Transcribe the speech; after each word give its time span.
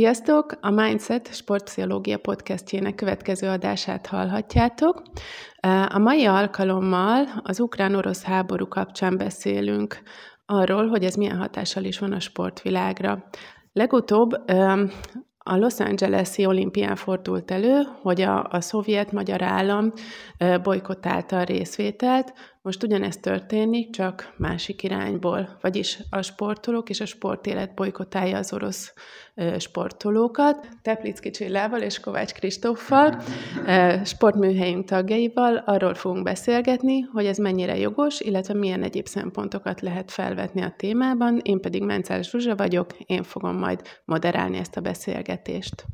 Sziasztok! 0.00 0.58
A 0.60 0.70
Mindset 0.70 1.34
Sportpszichológia 1.34 2.18
podcastjének 2.18 2.94
következő 2.94 3.48
adását 3.48 4.06
hallhatjátok. 4.06 5.02
A 5.88 5.98
mai 5.98 6.26
alkalommal 6.26 7.26
az 7.42 7.60
ukrán-orosz 7.60 8.22
háború 8.22 8.68
kapcsán 8.68 9.16
beszélünk 9.16 10.02
arról, 10.46 10.88
hogy 10.88 11.04
ez 11.04 11.14
milyen 11.14 11.38
hatással 11.38 11.84
is 11.84 11.98
van 11.98 12.12
a 12.12 12.20
sportvilágra. 12.20 13.24
Legutóbb 13.72 14.30
a 15.38 15.56
Los 15.56 15.80
Angeles-i 15.80 16.46
olimpián 16.46 16.96
fordult 16.96 17.50
elő, 17.50 17.82
hogy 18.02 18.20
a, 18.20 18.48
a 18.50 18.60
szovjet-magyar 18.60 19.42
állam 19.42 19.92
bolykottálta 20.62 21.38
a 21.38 21.44
részvételt, 21.44 22.32
most 22.62 22.82
ugyanezt 22.82 23.22
történik, 23.22 23.90
csak 23.90 24.34
másik 24.36 24.82
irányból, 24.82 25.58
vagyis 25.60 25.98
a 26.10 26.22
sportolók 26.22 26.88
és 26.88 27.00
a 27.00 27.06
sportélet 27.06 27.74
bolykotálja 27.74 28.38
az 28.38 28.52
orosz 28.52 28.92
sportolókat. 29.58 30.68
Teplicki 30.82 31.30
Csillával 31.30 31.80
és 31.80 32.00
Kovács 32.00 32.32
Kristóffal, 32.32 33.22
sportműhelyünk 34.04 34.84
tagjaival 34.84 35.56
arról 35.56 35.94
fogunk 35.94 36.22
beszélgetni, 36.22 37.00
hogy 37.00 37.26
ez 37.26 37.38
mennyire 37.38 37.76
jogos, 37.76 38.20
illetve 38.20 38.54
milyen 38.54 38.82
egyéb 38.82 39.06
szempontokat 39.06 39.80
lehet 39.80 40.10
felvetni 40.10 40.62
a 40.62 40.74
témában. 40.76 41.40
Én 41.42 41.60
pedig 41.60 41.82
Mencárs 41.82 42.30
Zsuzsa 42.30 42.56
vagyok, 42.56 42.92
én 43.06 43.22
fogom 43.22 43.56
majd 43.56 43.82
moderálni 44.04 44.58
ezt 44.58 44.76
a 44.76 44.80
beszélgetést. 44.80 45.84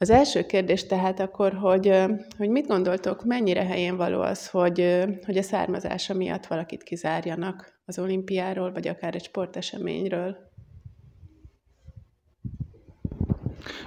Az 0.00 0.10
első 0.10 0.46
kérdés 0.46 0.86
tehát 0.86 1.20
akkor, 1.20 1.52
hogy, 1.52 2.04
hogy 2.36 2.48
mit 2.48 2.66
gondoltok, 2.66 3.24
mennyire 3.24 3.64
helyén 3.64 3.96
való 3.96 4.20
az, 4.20 4.48
hogy, 4.48 5.04
hogy 5.24 5.36
a 5.36 5.42
származása 5.42 6.14
miatt 6.14 6.46
valakit 6.46 6.82
kizárjanak 6.82 7.80
az 7.84 7.98
olimpiáról, 7.98 8.72
vagy 8.72 8.88
akár 8.88 9.14
egy 9.14 9.24
sporteseményről? 9.24 10.47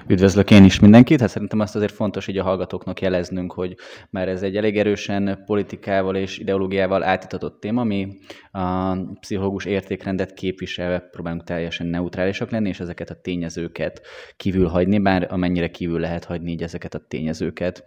Üdvözlök 0.07 0.51
én 0.51 0.63
is 0.63 0.79
mindenkit, 0.79 1.19
hát 1.19 1.29
szerintem 1.29 1.59
azt 1.59 1.75
azért 1.75 1.93
fontos 1.93 2.27
így 2.27 2.37
a 2.37 2.43
hallgatóknak 2.43 3.01
jeleznünk, 3.01 3.53
hogy 3.53 3.75
már 4.09 4.27
ez 4.27 4.41
egy 4.41 4.55
elég 4.55 4.77
erősen 4.77 5.43
politikával 5.45 6.15
és 6.15 6.37
ideológiával 6.37 7.03
átitatott 7.03 7.59
téma, 7.59 7.81
ami 7.81 8.17
a 8.51 8.95
pszichológus 9.19 9.65
értékrendet 9.65 10.33
képviselve 10.33 10.99
próbálunk 10.99 11.43
teljesen 11.43 11.87
neutrálisak 11.87 12.51
lenni, 12.51 12.69
és 12.69 12.79
ezeket 12.79 13.09
a 13.09 13.19
tényezőket 13.21 14.01
kívül 14.37 14.67
hagyni, 14.67 14.99
bár 14.99 15.27
amennyire 15.29 15.69
kívül 15.69 15.99
lehet 15.99 16.23
hagyni 16.23 16.51
így 16.51 16.63
ezeket 16.63 16.93
a 16.93 17.05
tényezőket. 17.07 17.85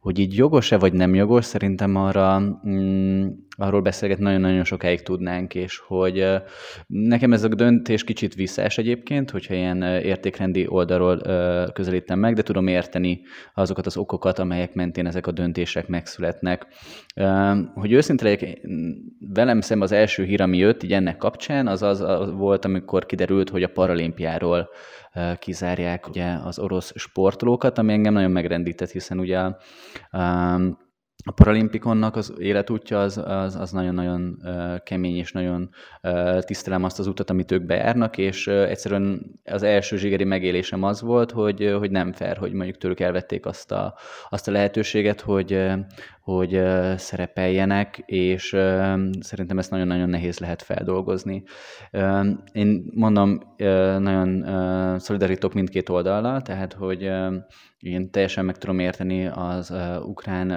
Hogy 0.00 0.18
így 0.18 0.36
jogos-e 0.36 0.78
vagy 0.78 0.92
nem 0.92 1.14
jogos, 1.14 1.44
szerintem 1.44 1.96
arra 1.96 2.40
mm, 2.68 3.28
arról 3.56 3.80
beszélgetni 3.80 4.24
nagyon-nagyon 4.24 4.64
sokáig 4.64 5.02
tudnánk, 5.02 5.54
és 5.54 5.78
hogy 5.78 6.24
nekem 6.86 7.32
ez 7.32 7.44
a 7.44 7.48
döntés 7.48 8.04
kicsit 8.04 8.34
visszás 8.34 8.78
egyébként, 8.78 9.30
hogyha 9.30 9.54
ilyen 9.54 9.82
értékrendi 9.82 10.66
oldalról 10.68 11.20
közelítem 11.72 12.18
meg, 12.18 12.34
de 12.34 12.42
tudom 12.42 12.66
érteni 12.66 13.20
azokat 13.54 13.86
az 13.86 13.96
okokat, 13.96 14.38
amelyek 14.38 14.74
mentén 14.74 15.06
ezek 15.06 15.26
a 15.26 15.30
döntések 15.30 15.88
megszületnek. 15.88 16.66
Hogy 17.74 17.92
őszinte 17.92 18.24
legyek, 18.24 18.60
velem 19.34 19.60
szemben 19.60 19.88
az 19.88 19.94
első 19.94 20.24
hír, 20.24 20.40
ami 20.40 20.56
jött 20.56 20.82
így 20.82 20.92
ennek 20.92 21.16
kapcsán, 21.16 21.66
az, 21.66 21.82
az 21.82 22.32
volt, 22.32 22.64
amikor 22.64 23.06
kiderült, 23.06 23.50
hogy 23.50 23.62
a 23.62 23.68
paralimpiáról 23.68 24.68
kizárják 25.38 26.08
ugye 26.08 26.32
az 26.44 26.58
orosz 26.58 26.92
sportolókat, 26.94 27.78
ami 27.78 27.92
engem 27.92 28.12
nagyon 28.12 28.30
megrendített, 28.30 28.90
hiszen 28.90 29.18
ugye 29.18 29.38
a 31.24 31.32
paralimpikonnak 31.32 32.16
az 32.16 32.34
életútja 32.38 33.00
az, 33.00 33.18
az, 33.24 33.56
az 33.56 33.70
nagyon-nagyon 33.70 34.42
kemény, 34.84 35.16
és 35.16 35.32
nagyon 35.32 35.70
tisztelem 36.40 36.84
azt 36.84 36.98
az 36.98 37.06
utat, 37.06 37.30
amit 37.30 37.50
ők 37.50 37.64
bejárnak, 37.64 38.18
és 38.18 38.46
egyszerűen 38.46 39.40
az 39.44 39.62
első 39.62 39.96
zsigeri 39.96 40.24
megélésem 40.24 40.82
az 40.82 41.00
volt, 41.00 41.30
hogy, 41.30 41.74
hogy 41.78 41.90
nem 41.90 42.12
fair, 42.12 42.36
hogy 42.36 42.52
mondjuk 42.52 42.78
tőlük 42.78 43.00
elvették 43.00 43.46
azt 43.46 43.72
a, 43.72 43.94
azt 44.28 44.48
a 44.48 44.52
lehetőséget, 44.52 45.20
hogy, 45.20 45.52
hogy 46.36 46.62
szerepeljenek, 46.96 48.02
és 48.06 48.46
szerintem 49.20 49.58
ezt 49.58 49.70
nagyon-nagyon 49.70 50.08
nehéz 50.08 50.38
lehet 50.38 50.62
feldolgozni. 50.62 51.42
Én 52.52 52.90
mondom, 52.94 53.40
nagyon 53.98 54.44
szolidarítok 54.98 55.52
mindkét 55.52 55.88
oldalra, 55.88 56.42
tehát 56.42 56.72
hogy 56.72 57.10
én 57.80 58.10
teljesen 58.10 58.44
meg 58.44 58.58
tudom 58.58 58.78
érteni 58.78 59.26
az 59.26 59.72
ukrán 60.02 60.50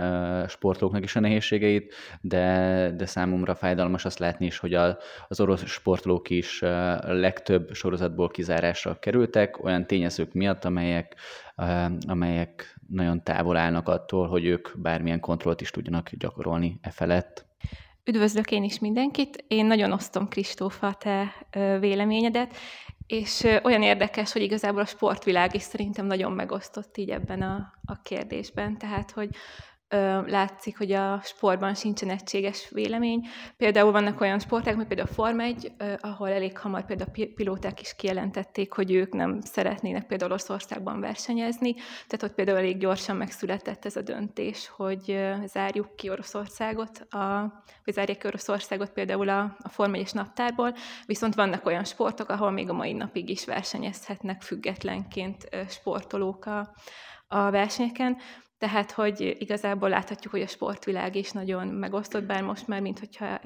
uh, 0.91 1.01
is 1.01 1.15
a 1.15 1.19
nehézségeit, 1.19 1.93
de, 2.21 2.93
de 2.97 3.05
számomra 3.05 3.55
fájdalmas 3.55 4.05
azt 4.05 4.19
látni 4.19 4.45
is, 4.45 4.57
hogy 4.57 4.73
a, 4.73 4.97
az 5.27 5.39
orosz 5.39 5.65
sportolók 5.65 6.29
is 6.29 6.61
legtöbb 7.01 7.73
sorozatból 7.73 8.29
kizárásra 8.29 8.99
kerültek, 8.99 9.63
olyan 9.63 9.87
tényezők 9.87 10.33
miatt, 10.33 10.65
amelyek, 10.65 11.15
amelyek 12.07 12.79
nagyon 12.87 13.23
távol 13.23 13.57
állnak 13.57 13.87
attól, 13.87 14.27
hogy 14.27 14.45
ők 14.45 14.69
bármilyen 14.75 15.19
kontrollt 15.19 15.61
is 15.61 15.71
tudjanak 15.71 16.09
gyakorolni 16.09 16.79
e 16.81 16.91
felett. 16.91 17.45
Üdvözlök 18.05 18.51
én 18.51 18.63
is 18.63 18.79
mindenkit. 18.79 19.45
Én 19.47 19.65
nagyon 19.65 19.91
osztom 19.91 20.27
Kristófa 20.27 20.93
te 20.93 21.33
véleményedet, 21.79 22.55
és 23.07 23.47
olyan 23.63 23.81
érdekes, 23.81 24.31
hogy 24.31 24.41
igazából 24.41 24.81
a 24.81 24.85
sportvilág 24.85 25.55
is 25.55 25.61
szerintem 25.61 26.05
nagyon 26.05 26.31
megosztott 26.31 26.97
így 26.97 27.09
ebben 27.09 27.41
a, 27.41 27.73
a 27.85 28.01
kérdésben. 28.01 28.77
Tehát, 28.77 29.11
hogy 29.11 29.29
látszik, 30.25 30.77
hogy 30.77 30.91
a 30.91 31.21
sportban 31.23 31.75
sincsen 31.75 32.09
egységes 32.09 32.69
vélemény. 32.69 33.27
Például 33.57 33.91
vannak 33.91 34.21
olyan 34.21 34.39
sporták, 34.39 34.75
mint 34.75 34.87
például 34.87 35.07
a 35.11 35.13
Forma 35.13 35.41
1, 35.43 35.71
ahol 35.99 36.29
elég 36.29 36.57
hamar 36.57 36.85
például 36.85 37.09
a 37.09 37.27
pilóták 37.35 37.81
is 37.81 37.95
kijelentették, 37.95 38.73
hogy 38.73 38.91
ők 38.91 39.13
nem 39.13 39.41
szeretnének 39.41 40.05
például 40.07 40.31
Oroszországban 40.31 40.99
versenyezni, 40.99 41.73
tehát 42.07 42.23
ott 42.23 42.33
például 42.33 42.57
elég 42.57 42.77
gyorsan 42.77 43.15
megszületett 43.15 43.85
ez 43.85 43.95
a 43.95 44.01
döntés, 44.01 44.71
hogy 44.75 45.19
zárjuk 45.45 45.95
ki 45.95 46.09
Oroszországot, 46.09 46.99
a, 47.09 47.53
vagy 47.85 47.93
zárják 47.93 48.17
ki 48.17 48.27
Oroszországot 48.27 48.89
például 48.89 49.29
a, 49.29 49.55
a 49.59 49.69
Forma 49.69 49.95
1 49.95 50.09
naptárból, 50.13 50.75
viszont 51.05 51.35
vannak 51.35 51.65
olyan 51.65 51.83
sportok, 51.83 52.29
ahol 52.29 52.51
még 52.51 52.69
a 52.69 52.73
mai 52.73 52.93
napig 52.93 53.29
is 53.29 53.45
versenyezhetnek 53.45 54.41
függetlenként 54.41 55.49
sportolók 55.67 56.45
a, 56.45 56.73
a 57.27 57.51
versenyeken. 57.51 58.17
Tehát, 58.63 58.91
hogy 58.91 59.35
igazából 59.39 59.89
láthatjuk, 59.89 60.33
hogy 60.33 60.41
a 60.41 60.47
sportvilág 60.47 61.15
is 61.15 61.31
nagyon 61.31 61.67
megosztott, 61.67 62.23
bár 62.23 62.43
most 62.43 62.67
már, 62.67 62.81
mint 62.81 62.99
hogyha 62.99 63.39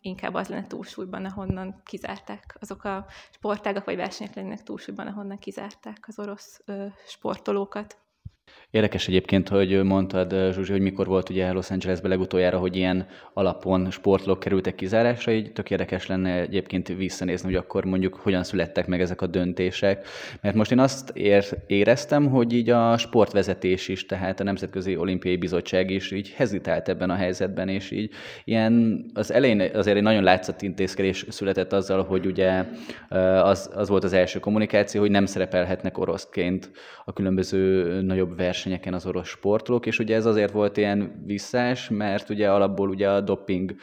inkább 0.00 0.34
az 0.34 0.48
lenne 0.48 0.66
túlsúlyban, 0.66 1.24
ahonnan 1.24 1.80
kizárták 1.84 2.56
azok 2.60 2.84
a 2.84 3.06
sportágak, 3.30 3.84
vagy 3.84 3.96
versenyek 3.96 4.34
lennének 4.34 4.62
túlsúlyban, 4.62 5.06
ahonnan 5.06 5.38
kizárták 5.38 6.04
az 6.08 6.18
orosz 6.18 6.64
sportolókat. 7.06 7.98
Érdekes 8.70 9.08
egyébként, 9.08 9.48
hogy 9.48 9.82
mondtad, 9.82 10.52
Zsuzsi, 10.52 10.72
hogy 10.72 10.80
mikor 10.80 11.06
volt 11.06 11.28
ugye 11.28 11.52
Los 11.52 11.70
Angelesbe 11.70 12.08
legutoljára, 12.08 12.58
hogy 12.58 12.76
ilyen 12.76 13.06
alapon 13.32 13.90
sportlók 13.90 14.40
kerültek 14.40 14.74
kizárásra, 14.74 15.32
így 15.32 15.52
tök 15.52 15.70
érdekes 15.70 16.06
lenne 16.06 16.40
egyébként 16.40 16.88
visszanézni, 16.88 17.48
hogy 17.48 17.56
akkor 17.56 17.84
mondjuk 17.84 18.14
hogyan 18.14 18.44
születtek 18.44 18.86
meg 18.86 19.00
ezek 19.00 19.22
a 19.22 19.26
döntések. 19.26 20.06
Mert 20.40 20.54
most 20.54 20.72
én 20.72 20.78
azt 20.78 21.10
ér, 21.14 21.44
éreztem, 21.66 22.28
hogy 22.28 22.52
így 22.52 22.70
a 22.70 22.98
sportvezetés 22.98 23.88
is, 23.88 24.06
tehát 24.06 24.40
a 24.40 24.44
Nemzetközi 24.44 24.96
Olimpiai 24.96 25.36
Bizottság 25.36 25.90
is 25.90 26.10
így 26.10 26.30
hezitált 26.30 26.88
ebben 26.88 27.10
a 27.10 27.14
helyzetben, 27.14 27.68
és 27.68 27.90
így 27.90 28.10
ilyen 28.44 29.04
az 29.14 29.32
elején 29.32 29.60
azért 29.74 29.96
egy 29.96 30.02
nagyon 30.02 30.22
látszott 30.22 30.62
intézkedés 30.62 31.26
született 31.28 31.72
azzal, 31.72 32.04
hogy 32.04 32.26
ugye 32.26 32.64
az, 33.42 33.70
az 33.74 33.88
volt 33.88 34.04
az 34.04 34.12
első 34.12 34.38
kommunikáció, 34.38 35.00
hogy 35.00 35.10
nem 35.10 35.26
szerepelhetnek 35.26 35.98
oroszként 35.98 36.70
a 37.04 37.12
különböző 37.12 38.00
nagyobb 38.00 38.36
versenyeken 38.40 38.94
az 38.94 39.06
orosz 39.06 39.28
sportolók, 39.28 39.86
és 39.86 39.98
ugye 39.98 40.14
ez 40.14 40.26
azért 40.26 40.52
volt 40.52 40.76
ilyen 40.76 41.22
visszás, 41.26 41.88
mert 41.88 42.30
ugye 42.30 42.50
alapból 42.50 42.88
ugye 42.88 43.10
a 43.10 43.20
doping 43.20 43.74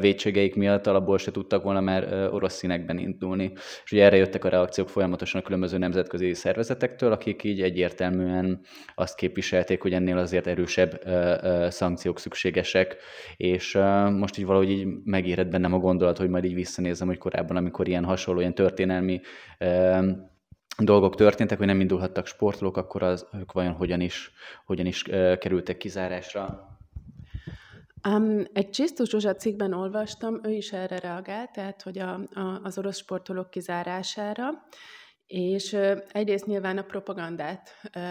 vétségeik 0.00 0.54
miatt 0.54 0.86
alapból 0.86 1.18
se 1.18 1.30
tudtak 1.30 1.62
volna 1.62 1.80
már 1.80 2.28
orosz 2.32 2.54
színekben 2.54 2.98
indulni. 2.98 3.52
És 3.84 3.92
ugye 3.92 4.04
erre 4.04 4.16
jöttek 4.16 4.44
a 4.44 4.48
reakciók 4.48 4.88
folyamatosan 4.88 5.40
a 5.40 5.44
különböző 5.44 5.78
nemzetközi 5.78 6.34
szervezetektől, 6.34 7.12
akik 7.12 7.44
így 7.44 7.62
egyértelműen 7.62 8.60
azt 8.94 9.16
képviselték, 9.16 9.82
hogy 9.82 9.92
ennél 9.92 10.18
azért 10.18 10.46
erősebb 10.46 11.00
szankciók 11.68 12.18
szükségesek, 12.18 12.96
és 13.36 13.78
most 14.18 14.38
így 14.38 14.46
valahogy 14.46 14.70
így 14.70 14.86
megérett 15.04 15.48
bennem 15.48 15.74
a 15.74 15.78
gondolat, 15.78 16.18
hogy 16.18 16.28
majd 16.28 16.44
így 16.44 16.54
visszanézem, 16.54 17.06
hogy 17.06 17.18
korábban, 17.18 17.56
amikor 17.56 17.88
ilyen 17.88 18.04
hasonló, 18.04 18.40
ilyen 18.40 18.54
történelmi 18.54 19.20
dolgok 20.78 21.14
történtek, 21.14 21.58
hogy 21.58 21.66
nem 21.66 21.80
indulhattak 21.80 22.26
sportolók, 22.26 22.76
akkor 22.76 23.02
az, 23.02 23.26
ők 23.38 23.52
vajon 23.52 23.72
hogyan 23.72 24.00
is, 24.00 24.30
hogyan 24.64 24.86
is 24.86 25.02
uh, 25.02 25.38
kerültek 25.38 25.76
kizárásra? 25.76 26.68
Um, 28.08 28.42
egy 28.52 28.70
Csisztus 28.70 29.08
Zsuzsa 29.08 29.34
cikkben 29.34 29.72
olvastam, 29.72 30.40
ő 30.42 30.50
is 30.50 30.72
erre 30.72 30.98
reagált, 30.98 31.52
tehát 31.52 31.82
hogy 31.82 31.98
a, 31.98 32.12
a, 32.14 32.60
az 32.62 32.78
orosz 32.78 32.98
sportolók 32.98 33.50
kizárására, 33.50 34.50
és 35.26 35.72
uh, 35.72 35.98
egyrészt 36.12 36.46
nyilván 36.46 36.78
a 36.78 36.82
propagandát 36.82 37.70
uh, 37.96 38.02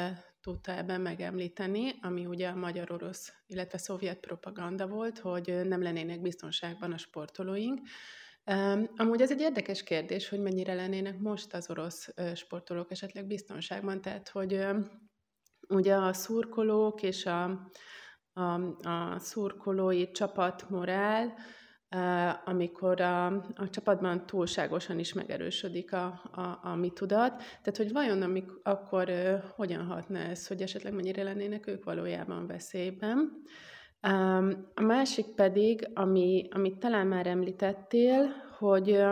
tudta 0.41 0.71
ebben 0.71 1.01
megemlíteni, 1.01 1.91
ami 2.01 2.25
ugye 2.25 2.47
a 2.47 2.55
magyar-orosz, 2.55 3.33
illetve 3.47 3.77
szovjet 3.77 4.19
propaganda 4.19 4.87
volt, 4.87 5.19
hogy 5.19 5.61
nem 5.67 5.81
lennének 5.81 6.21
biztonságban 6.21 6.91
a 6.91 6.97
sportolóink, 6.97 7.79
Amúgy 8.95 9.21
ez 9.21 9.31
egy 9.31 9.41
érdekes 9.41 9.83
kérdés, 9.83 10.29
hogy 10.29 10.39
mennyire 10.39 10.73
lennének 10.73 11.19
most 11.19 11.53
az 11.53 11.69
orosz 11.69 12.13
sportolók 12.35 12.91
esetleg 12.91 13.27
biztonságban, 13.27 14.01
tehát 14.01 14.29
hogy 14.29 14.65
ugye 15.67 15.95
a 15.95 16.13
szurkolók 16.13 17.01
és 17.01 17.25
a, 17.25 17.69
a, 18.33 18.41
a 18.87 19.19
szurkolói 19.19 20.11
csapatmorál, 20.11 21.33
amikor 22.45 23.01
a, 23.01 23.25
a 23.55 23.69
csapatban 23.69 24.25
túlságosan 24.25 24.99
is 24.99 25.13
megerősödik 25.13 25.93
a, 25.93 26.21
a, 26.31 26.59
a 26.63 26.75
mi 26.75 26.91
tudat. 26.91 27.37
Tehát, 27.37 27.77
hogy 27.77 27.91
vajon 27.91 28.21
amik, 28.21 28.51
akkor 28.63 29.11
hogyan 29.55 29.85
hatna 29.85 30.17
ez, 30.17 30.47
hogy 30.47 30.61
esetleg 30.61 30.93
mennyire 30.93 31.23
lennének 31.23 31.67
ők 31.67 31.83
valójában 31.83 32.47
veszélyben. 32.47 33.31
A 34.73 34.81
másik 34.81 35.25
pedig, 35.25 35.89
ami, 35.93 36.47
amit 36.51 36.77
talán 36.77 37.07
már 37.07 37.27
említettél, 37.27 38.25
hogy, 38.57 39.03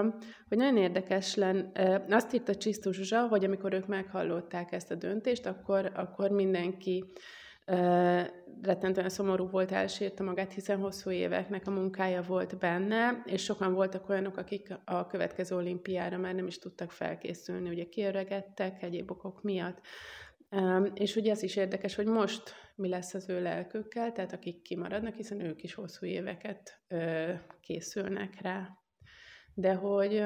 hogy 0.47 0.57
nagyon 0.57 0.77
érdekes 0.77 1.35
lenne, 1.35 2.05
azt 2.09 2.33
írta 2.33 2.55
Csisztus 2.55 2.95
Zsuzsa, 2.95 3.27
hogy 3.27 3.45
amikor 3.45 3.73
ők 3.73 3.87
meghallották 3.87 4.71
ezt 4.71 4.91
a 4.91 4.95
döntést, 4.95 5.45
akkor, 5.45 5.91
akkor 5.95 6.29
mindenki 6.29 7.11
rettentően 8.61 9.09
szomorú 9.09 9.49
volt, 9.49 9.71
elsírta 9.71 10.23
magát, 10.23 10.53
hiszen 10.53 10.79
hosszú 10.79 11.09
éveknek 11.11 11.67
a 11.67 11.71
munkája 11.71 12.21
volt 12.21 12.57
benne, 12.57 13.21
és 13.25 13.43
sokan 13.43 13.73
voltak 13.73 14.09
olyanok, 14.09 14.37
akik 14.37 14.67
a 14.85 15.07
következő 15.07 15.55
olimpiára 15.55 16.17
már 16.17 16.35
nem 16.35 16.47
is 16.47 16.59
tudtak 16.59 16.91
felkészülni, 16.91 17.69
ugye 17.69 17.85
kiöregettek 17.89 18.83
egyéb 18.83 19.11
okok 19.11 19.41
miatt. 19.43 19.81
És 20.93 21.15
ugye 21.15 21.31
ez 21.31 21.43
is 21.43 21.55
érdekes, 21.55 21.95
hogy 21.95 22.05
most 22.05 22.53
mi 22.75 22.87
lesz 22.87 23.13
az 23.13 23.29
ő 23.29 23.41
lelkükkel, 23.41 24.11
tehát 24.11 24.33
akik 24.33 24.61
kimaradnak, 24.61 25.15
hiszen 25.15 25.39
ők 25.39 25.63
is 25.63 25.73
hosszú 25.73 26.05
éveket 26.05 26.81
készülnek 27.61 28.41
rá. 28.41 28.69
De 29.53 29.73
hogy, 29.73 30.23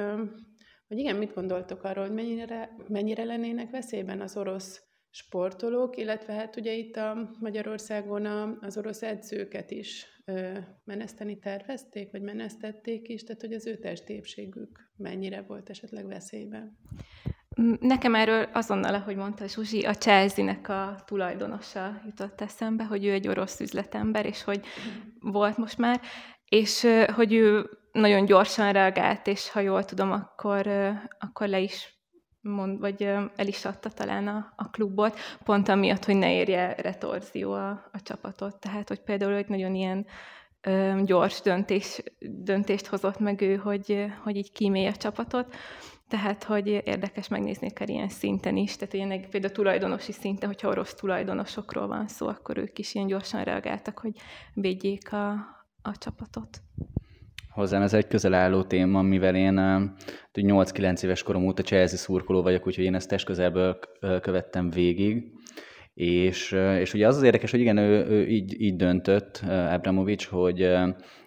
hogy 0.88 0.98
igen, 0.98 1.16
mit 1.16 1.34
gondoltok 1.34 1.84
arról, 1.84 2.06
hogy 2.06 2.16
mennyire, 2.16 2.76
mennyire 2.88 3.24
lennének 3.24 3.72
veszélyben 3.72 4.22
az 4.22 4.38
orosz 4.38 4.84
sportolók, 5.10 5.98
illetve 5.98 6.34
hát 6.34 6.56
ugye 6.56 6.74
itt 6.74 6.96
a 6.96 7.32
Magyarországon 7.40 8.26
a, 8.26 8.58
az 8.60 8.78
orosz 8.78 9.02
edzőket 9.02 9.72
is 9.72 10.06
meneszteni 10.84 11.40
tervezték, 11.40 12.12
vagy 12.12 12.22
menesztették 12.22 13.08
is, 13.08 13.24
tehát 13.24 13.42
hogy 13.42 13.54
az 13.54 13.68
ő 13.68 13.78
testépségük 13.78 14.92
mennyire 14.96 15.42
volt 15.42 15.70
esetleg 15.70 16.08
veszélyben. 16.08 16.78
Nekem 17.80 18.16
erről 18.16 18.50
azonnal, 18.54 18.94
ahogy 18.94 19.16
mondta 19.16 19.48
Zsuzsi, 19.48 19.86
a 19.86 19.94
Chelsea-nek 19.94 20.70
a 20.70 20.96
tulajdonosa 21.06 22.02
jutott 22.06 22.42
eszembe, 22.42 22.84
hogy 22.84 23.06
ő 23.06 23.12
egy 23.12 23.28
orosz 23.28 23.60
üzletember, 23.60 24.26
és 24.26 24.44
hogy 24.44 24.66
volt 25.20 25.58
most 25.58 25.78
már, 25.78 26.02
és 26.50 26.88
hogy 27.16 27.34
ő 27.34 27.70
nagyon 27.92 28.26
gyorsan 28.26 28.72
reagált, 28.72 29.28
és 29.28 29.50
ha 29.50 29.60
jól 29.60 29.86
tudom, 29.86 30.12
akkor, 30.12 30.68
akkor 31.20 31.48
le 31.48 31.60
is 31.60 31.96
mond, 32.42 32.80
vagy 32.80 33.04
el 33.36 33.48
is 33.48 33.66
adta 33.66 33.90
talán 33.90 34.28
a, 34.28 34.54
a 34.56 34.70
klubot, 34.70 35.20
pont 35.44 35.70
amiatt, 35.70 36.06
hogy 36.06 36.16
ne 36.16 36.34
érje 36.34 36.76
retorzió 36.78 37.52
a, 37.54 37.70
a 37.70 38.02
csapatot. 38.04 38.60
Tehát, 38.60 38.88
hogy 38.88 39.00
például 39.00 39.34
hogy 39.34 39.48
nagyon 39.48 39.76
ilyen 39.76 40.06
gyors 41.06 41.42
döntés, 41.42 42.04
döntést 42.20 42.88
hozott 42.88 43.20
meg 43.20 43.42
ő, 43.42 43.56
hogy, 43.56 44.06
hogy 44.24 44.36
így 44.36 44.52
kímélje 44.52 44.90
a 44.90 44.96
csapatot. 44.96 45.56
Tehát, 46.08 46.44
hogy 46.44 46.68
érdekes 46.68 47.28
megnézni 47.28 47.68
akár 47.68 47.90
ilyen 47.90 48.10
szinten 48.10 48.58
is, 48.58 48.76
tehát 48.76 48.94
ilyen 48.94 49.30
például 49.30 49.54
tulajdonosi 49.54 50.12
szinten, 50.12 50.48
hogyha 50.50 50.68
orosz 50.70 50.94
tulajdonosokról 50.94 51.88
van 51.88 52.08
szó, 52.08 52.28
akkor 52.28 52.58
ők 52.58 52.80
is 52.80 52.96
ilyen 52.96 53.08
gyorsan 53.08 53.44
reagáltak, 53.44 54.00
hogy 54.00 54.12
védjék 54.54 55.14
a, 55.14 55.32
a 55.82 55.98
csapatot. 55.98 56.62
Hozzám 57.50 57.82
ez 57.82 57.94
egy 57.94 58.08
közel 58.08 58.34
álló 58.34 58.64
téma, 58.64 59.02
mivel 59.02 59.36
én 59.36 59.54
8-9 60.34 61.04
éves 61.04 61.24
korom 61.24 61.46
óta 61.46 61.64
Chelsea 61.64 61.98
szurkoló 61.98 62.42
vagyok, 62.42 62.68
úgyhogy 62.68 62.84
én 62.84 62.96
ezt 62.96 63.10
testközelből 63.10 63.80
követtem 64.22 64.70
végig. 64.70 65.32
És, 65.94 66.52
és 66.80 66.94
ugye 66.94 67.08
az 67.08 67.16
az 67.18 67.24
érdekes, 67.24 67.52
hogy 67.52 67.60
igen, 67.60 67.78
ő, 67.78 68.06
ő 68.06 68.28
így, 68.28 68.62
így 68.62 68.76
döntött, 68.76 69.42
Abramovics, 69.48 70.28
hogy 70.28 70.70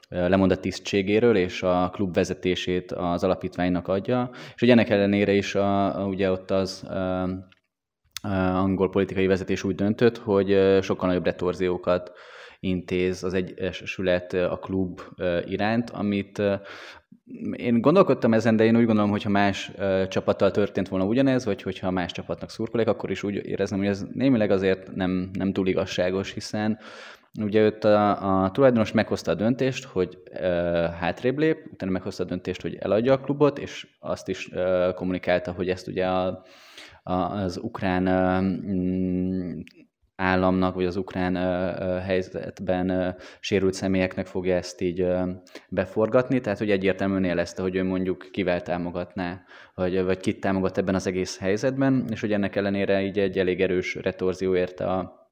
lemond 0.09 0.51
a 0.51 0.61
tisztségéről, 0.61 1.37
és 1.37 1.63
a 1.63 1.91
klub 1.93 2.15
vezetését 2.15 2.93
az 2.93 3.25
alapítványnak 3.25 3.89
adja, 3.89 4.31
és 4.55 4.61
hogy 4.61 4.71
ennek 4.71 4.91
ellenére 4.91 5.33
is 5.33 5.55
a, 5.55 6.05
ugye 6.09 6.31
ott 6.31 6.51
az 6.51 6.85
a, 6.85 7.23
a 8.23 8.29
angol 8.55 8.91
politikai 8.91 9.27
vezetés 9.27 9.65
úgy 9.65 9.75
döntött, 9.75 10.19
hogy 10.19 10.79
sokkal 10.83 11.09
nagyobb 11.09 11.25
retorziókat 11.25 12.13
intéz 12.61 13.25
az 13.25 13.35
egyesület 13.35 14.33
a 14.33 14.59
klub 14.61 15.01
iránt, 15.47 15.91
amit 15.91 16.43
én 17.53 17.81
gondolkodtam 17.81 18.35
ezen, 18.35 18.57
de 18.57 18.65
én 18.65 18.77
úgy 18.77 18.85
gondolom, 18.85 19.11
hogy 19.11 19.23
ha 19.23 19.29
más 19.31 19.73
csapattal 20.09 20.51
történt 20.51 20.89
volna 20.89 21.05
ugyanez, 21.05 21.45
vagy 21.45 21.63
hogyha 21.63 21.91
más 21.91 22.13
csapatnak 22.13 22.51
szurkolik, 22.51 22.87
akkor 22.87 23.11
is 23.11 23.23
úgy 23.23 23.35
érezném, 23.35 23.79
hogy 23.79 23.89
ez 23.89 24.05
némileg 24.13 24.51
azért 24.51 24.95
nem, 24.95 25.31
nem 25.33 25.53
túl 25.53 25.69
igazságos, 25.69 26.33
hiszen 26.33 26.79
Ugye 27.41 27.61
őt 27.61 27.85
a, 27.85 28.45
a 28.45 28.51
tulajdonos 28.51 28.93
meghozta 28.93 29.31
a 29.31 29.35
döntést, 29.35 29.85
hogy 29.85 30.19
e, 30.33 30.49
hátrébb 30.91 31.39
lép, 31.39 31.69
utána 31.73 31.93
meghozta 31.93 32.23
a 32.23 32.27
döntést, 32.27 32.63
hogy 32.63 32.75
eladja 32.75 33.13
a 33.13 33.21
klubot, 33.21 33.59
és 33.59 33.87
azt 34.01 34.29
is 34.29 34.49
e, 34.49 34.93
kommunikálta, 34.95 35.53
hogy 35.53 35.69
ezt 35.69 35.89
ugye 35.89 36.07
a, 36.07 36.45
a, 37.03 37.13
az 37.13 37.57
ukrán 37.63 38.07
e, 38.07 38.43
államnak, 40.17 40.75
vagy 40.75 40.85
az 40.85 40.97
ukrán 40.97 41.35
helyzetben 42.01 43.17
sérült 43.41 43.75
személyeknek 43.75 44.27
fogja 44.27 44.57
ezt 44.57 44.81
így 44.81 45.07
beforgatni, 45.69 46.41
tehát 46.41 46.59
hogy 46.59 46.71
egyértelműen 46.71 47.25
élezte, 47.25 47.63
hogy 47.63 47.77
ő 47.77 47.85
mondjuk 47.85 48.29
kivel 48.33 48.63
támogatná, 48.63 49.43
vagy, 49.75 50.05
vagy 50.05 50.19
kit 50.19 50.41
támogat 50.41 50.79
ebben 50.79 50.95
az 50.95 51.07
egész 51.07 51.39
helyzetben, 51.39 52.07
és 52.11 52.21
hogy 52.21 52.33
ennek 52.33 52.57
ellenére 52.57 53.03
így 53.03 53.19
egy 53.19 53.39
elég 53.39 53.61
erős 53.61 53.95
retorzió 53.95 54.57
érte 54.57 54.87
a, 54.87 55.28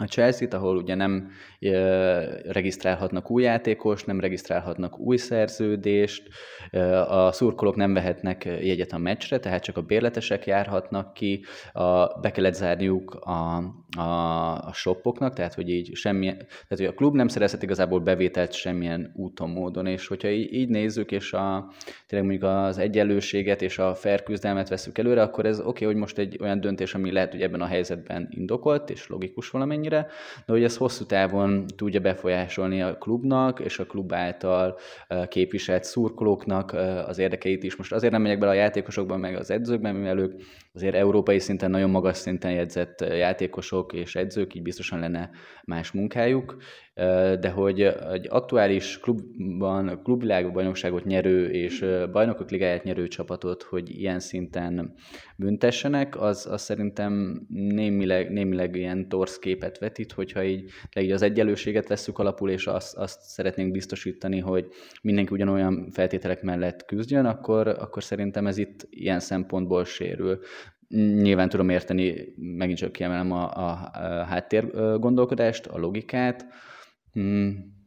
a 0.00 0.06
Chelsea-t, 0.06 0.54
ahol 0.54 0.76
ugye 0.76 0.94
nem 0.94 1.30
regisztrálhatnak 2.44 3.30
új 3.30 3.42
játékos, 3.42 4.04
nem 4.04 4.20
regisztrálhatnak 4.20 4.98
új 4.98 5.16
szerződést, 5.16 6.28
a 7.08 7.32
szurkolók 7.32 7.76
nem 7.76 7.94
vehetnek 7.94 8.44
jegyet 8.44 8.92
a 8.92 8.98
meccsre, 8.98 9.38
tehát 9.38 9.62
csak 9.62 9.76
a 9.76 9.82
bérletesek 9.82 10.46
járhatnak 10.46 11.14
ki, 11.14 11.44
a, 11.72 12.20
be 12.20 12.30
kellett 12.30 12.54
zárniuk 12.54 13.14
a, 13.14 13.56
a, 13.96 14.02
a 14.66 14.72
shopoknak, 14.72 15.34
tehát 15.34 15.54
hogy 15.54 15.68
így 15.68 15.94
semmi, 15.94 16.26
tehát 16.26 16.68
hogy 16.68 16.84
a 16.84 16.94
klub 16.94 17.14
nem 17.14 17.28
szerezhet 17.28 17.62
igazából 17.62 18.00
bevételt 18.00 18.52
semmilyen 18.52 19.12
úton, 19.16 19.50
módon, 19.50 19.86
és 19.86 20.06
hogyha 20.06 20.28
így, 20.28 20.52
így 20.52 20.68
nézzük, 20.68 21.12
és 21.12 21.32
a, 21.32 21.72
tényleg 22.06 22.28
mondjuk 22.28 22.50
az 22.50 22.78
egyenlőséget 22.78 23.62
és 23.62 23.78
a 23.78 23.94
fair 23.94 24.22
küzdelmet 24.22 24.68
veszük 24.68 24.98
előre, 24.98 25.22
akkor 25.22 25.46
ez 25.46 25.58
oké, 25.58 25.68
okay, 25.68 25.86
hogy 25.86 25.96
most 25.96 26.18
egy 26.18 26.38
olyan 26.40 26.60
döntés, 26.60 26.94
ami 26.94 27.12
lehet, 27.12 27.30
hogy 27.30 27.42
ebben 27.42 27.60
a 27.60 27.66
helyzetben 27.66 28.28
indokolt, 28.30 28.90
és 28.90 29.08
logikus 29.08 29.50
valamennyire, 29.50 29.89
de 29.90 30.06
hogy 30.46 30.62
ez 30.62 30.76
hosszú 30.76 31.04
távon 31.04 31.66
tudja 31.76 32.00
befolyásolni 32.00 32.82
a 32.82 32.98
klubnak, 32.98 33.60
és 33.60 33.78
a 33.78 33.86
klub 33.86 34.12
által 34.12 34.78
képviselt 35.28 35.84
szurkolóknak 35.84 36.72
az 37.06 37.18
érdekeit 37.18 37.62
is. 37.62 37.76
Most 37.76 37.92
azért 37.92 38.12
nem 38.12 38.22
megyek 38.22 38.38
bele 38.38 38.52
a 38.52 38.54
játékosokban, 38.54 39.20
meg 39.20 39.36
az 39.36 39.50
edzőkben, 39.50 39.94
mivel 39.94 40.18
ők 40.18 40.40
azért 40.74 40.94
európai 40.94 41.38
szinten, 41.38 41.70
nagyon 41.70 41.90
magas 41.90 42.16
szinten 42.16 42.52
jegyzett 42.52 43.00
játékosok 43.00 43.92
és 43.92 44.16
edzők, 44.16 44.54
így 44.54 44.62
biztosan 44.62 44.98
lenne 44.98 45.30
más 45.64 45.92
munkájuk, 45.92 46.56
de 47.40 47.50
hogy 47.50 47.80
egy 48.12 48.26
aktuális 48.30 48.98
klubban, 49.00 50.00
klubvilágbajnokságot 50.02 51.04
nyerő 51.04 51.50
és 51.50 51.84
bajnokok 52.12 52.50
ligáját 52.50 52.84
nyerő 52.84 53.08
csapatot, 53.08 53.62
hogy 53.62 54.00
ilyen 54.00 54.20
szinten 54.20 54.94
büntessenek, 55.36 56.20
az, 56.20 56.46
az 56.50 56.62
szerintem 56.62 57.42
némileg, 57.48 58.30
némileg 58.30 58.76
ilyen 58.76 59.08
torsz 59.08 59.38
képet 59.38 59.78
vetít, 59.80 60.12
hogyha 60.12 60.44
így, 60.44 60.70
így 61.00 61.10
az 61.10 61.22
egyenlőséget 61.22 61.88
vesszük 61.88 62.18
alapul, 62.18 62.50
és 62.50 62.66
azt, 62.66 62.96
azt 62.96 63.20
szeretnénk 63.20 63.72
biztosítani, 63.72 64.38
hogy 64.38 64.66
mindenki 65.02 65.32
ugyanolyan 65.32 65.90
feltételek 65.90 66.42
mellett 66.42 66.84
küzdjön, 66.84 67.26
akkor, 67.26 67.68
akkor 67.68 68.02
szerintem 68.02 68.46
ez 68.46 68.56
itt 68.58 68.86
ilyen 68.90 69.20
szempontból 69.20 69.84
sérül. 69.84 70.38
Nyilván 71.22 71.48
tudom 71.48 71.68
érteni, 71.68 72.34
megint 72.36 72.78
csak 72.78 72.92
kiemelem 72.92 73.32
a, 73.32 73.50
a, 73.50 73.90
a 73.92 74.24
háttér 74.24 74.70
gondolkodást, 74.98 75.66
a 75.66 75.78
logikát. 75.78 76.46
Hmm, 77.12 77.78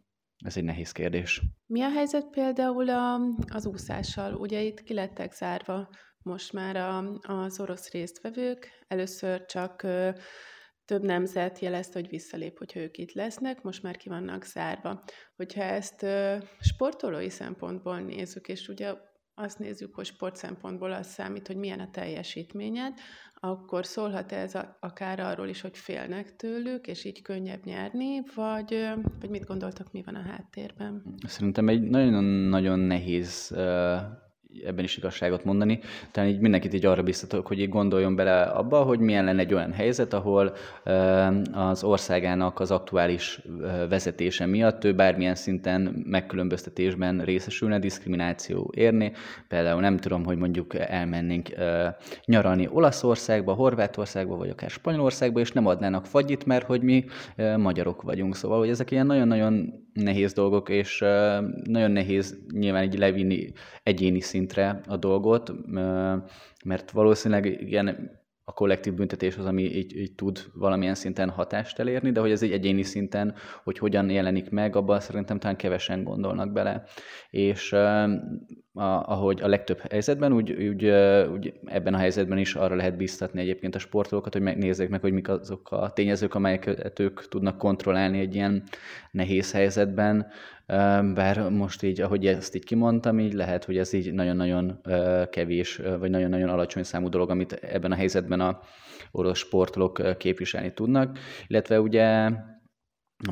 ez 0.45 0.57
egy 0.57 0.63
nehéz 0.63 0.91
kérdés. 0.91 1.41
Mi 1.65 1.81
a 1.81 1.89
helyzet 1.89 2.29
például 2.29 2.89
a, 2.89 3.19
az 3.53 3.65
úszással? 3.65 4.33
Ugye 4.33 4.61
itt 4.61 4.83
ki 4.83 4.93
lettek 4.93 5.33
zárva 5.33 5.89
most 6.23 6.53
már 6.53 6.75
a, 6.75 7.19
az 7.21 7.59
orosz 7.59 7.91
résztvevők. 7.91 8.69
Először 8.87 9.45
csak 9.45 9.87
több 10.85 11.03
nemzet 11.03 11.59
jelezte, 11.59 11.99
hogy 11.99 12.09
visszalép, 12.09 12.57
hogyha 12.57 12.79
ők 12.79 12.97
itt 12.97 13.13
lesznek, 13.13 13.61
most 13.61 13.83
már 13.83 13.97
ki 13.97 14.09
vannak 14.09 14.43
zárva. 14.43 15.03
Hogyha 15.35 15.61
ezt 15.61 16.05
sportolói 16.59 17.29
szempontból 17.29 17.99
nézzük, 17.99 18.47
és 18.47 18.67
ugye 18.67 18.93
azt 19.35 19.59
nézzük, 19.59 19.95
hogy 19.95 20.05
sport 20.05 20.35
szempontból 20.35 20.91
az 20.91 21.07
számít, 21.07 21.47
hogy 21.47 21.55
milyen 21.55 21.79
a 21.79 21.89
teljesítményed, 21.91 22.93
akkor 23.33 23.85
szólhat 23.85 24.31
ez 24.31 24.53
akár 24.79 25.19
arról 25.19 25.47
is, 25.47 25.61
hogy 25.61 25.77
félnek 25.77 26.35
tőlük, 26.35 26.87
és 26.87 27.03
így 27.03 27.21
könnyebb 27.21 27.63
nyerni, 27.63 28.21
vagy, 28.35 28.89
vagy 29.19 29.29
mit 29.29 29.45
gondoltak, 29.45 29.91
mi 29.91 30.03
van 30.05 30.15
a 30.15 30.21
háttérben? 30.21 31.03
Szerintem 31.27 31.67
egy 31.67 31.81
nagyon-nagyon 31.81 32.79
nehéz 32.79 33.55
ebben 34.65 34.83
is 34.83 34.97
igazságot 34.97 35.43
mondani. 35.43 35.79
Tehát 36.11 36.29
így 36.29 36.39
mindenkit 36.39 36.73
így 36.73 36.85
arra 36.85 37.03
biztatok, 37.03 37.47
hogy 37.47 37.59
így 37.59 37.69
gondoljon 37.69 38.15
bele 38.15 38.41
abba, 38.41 38.81
hogy 38.83 38.99
milyen 38.99 39.23
lenne 39.23 39.41
egy 39.41 39.53
olyan 39.53 39.71
helyzet, 39.71 40.13
ahol 40.13 40.53
az 41.51 41.83
országának 41.83 42.59
az 42.59 42.71
aktuális 42.71 43.41
vezetése 43.89 44.45
miatt 44.45 44.83
ő 44.83 44.93
bármilyen 44.95 45.35
szinten 45.35 46.03
megkülönböztetésben 46.05 47.19
részesülne, 47.19 47.79
diszkrimináció 47.79 48.71
érni. 48.75 49.11
Például 49.47 49.81
nem 49.81 49.97
tudom, 49.97 50.25
hogy 50.25 50.37
mondjuk 50.37 50.75
elmennénk 50.75 51.49
nyaralni 52.25 52.69
Olaszországba, 52.71 53.53
Horvátországba, 53.53 54.35
vagy 54.35 54.49
akár 54.49 54.69
Spanyolországba, 54.69 55.39
és 55.39 55.51
nem 55.51 55.65
adnának 55.65 56.05
fagyit, 56.05 56.45
mert 56.45 56.65
hogy 56.65 56.81
mi 56.81 57.05
magyarok 57.57 58.01
vagyunk. 58.01 58.35
Szóval, 58.35 58.59
hogy 58.59 58.69
ezek 58.69 58.91
ilyen 58.91 59.05
nagyon-nagyon 59.05 59.73
nehéz 59.93 60.33
dolgok, 60.33 60.69
és 60.69 60.99
nagyon 61.63 61.91
nehéz 61.91 62.37
nyilván 62.51 62.83
így 62.83 62.97
levinni 62.97 63.51
egyéni 63.83 64.19
szintre 64.19 64.81
a 64.87 64.97
dolgot, 64.97 65.51
mert 66.65 66.91
valószínűleg 66.91 67.45
igen, 67.45 68.21
a 68.45 68.53
kollektív 68.53 68.93
büntetés 68.93 69.37
az, 69.37 69.45
ami 69.45 69.63
így, 69.63 69.97
így 69.97 70.15
tud 70.15 70.39
valamilyen 70.53 70.95
szinten 70.95 71.29
hatást 71.29 71.79
elérni, 71.79 72.11
de 72.11 72.19
hogy 72.19 72.31
ez 72.31 72.43
egy 72.43 72.51
egyéni 72.51 72.83
szinten, 72.83 73.35
hogy 73.63 73.77
hogyan 73.77 74.09
jelenik 74.09 74.49
meg, 74.49 74.75
abban 74.75 74.99
szerintem 74.99 75.39
talán 75.39 75.55
kevesen 75.55 76.03
gondolnak 76.03 76.51
bele. 76.51 76.83
És 77.29 77.75
a, 78.73 78.83
ahogy 78.83 79.41
a 79.41 79.47
legtöbb 79.47 79.79
helyzetben, 79.89 80.33
úgy, 80.33 80.51
úgy, 80.51 80.85
úgy 81.33 81.53
ebben 81.65 81.93
a 81.93 81.97
helyzetben 81.97 82.37
is 82.37 82.55
arra 82.55 82.75
lehet 82.75 82.97
biztatni 82.97 83.41
egyébként 83.41 83.75
a 83.75 83.79
sportolókat, 83.79 84.33
hogy 84.33 84.41
megnézzék 84.41 84.89
meg, 84.89 85.01
hogy 85.01 85.13
mik 85.13 85.29
azok 85.29 85.71
a 85.71 85.91
tényezők, 85.93 86.35
amelyeket 86.35 86.99
ők 86.99 87.27
tudnak 87.27 87.57
kontrollálni 87.57 88.19
egy 88.19 88.35
ilyen 88.35 88.63
nehéz 89.11 89.51
helyzetben, 89.51 90.27
bár 91.13 91.49
most 91.49 91.83
így, 91.83 92.01
ahogy 92.01 92.25
ezt 92.25 92.55
így 92.55 92.63
kimondtam, 92.63 93.19
így 93.19 93.33
lehet, 93.33 93.63
hogy 93.65 93.77
ez 93.77 93.93
így 93.93 94.13
nagyon-nagyon 94.13 94.81
kevés, 95.29 95.81
vagy 95.99 96.09
nagyon-nagyon 96.09 96.49
alacsony 96.49 96.83
számú 96.83 97.09
dolog, 97.09 97.29
amit 97.29 97.53
ebben 97.53 97.91
a 97.91 97.95
helyzetben 97.95 98.39
a 98.39 98.59
orosz 99.11 99.37
sportolók 99.37 100.17
képviselni 100.17 100.73
tudnak, 100.73 101.17
illetve 101.47 101.81
ugye 101.81 102.29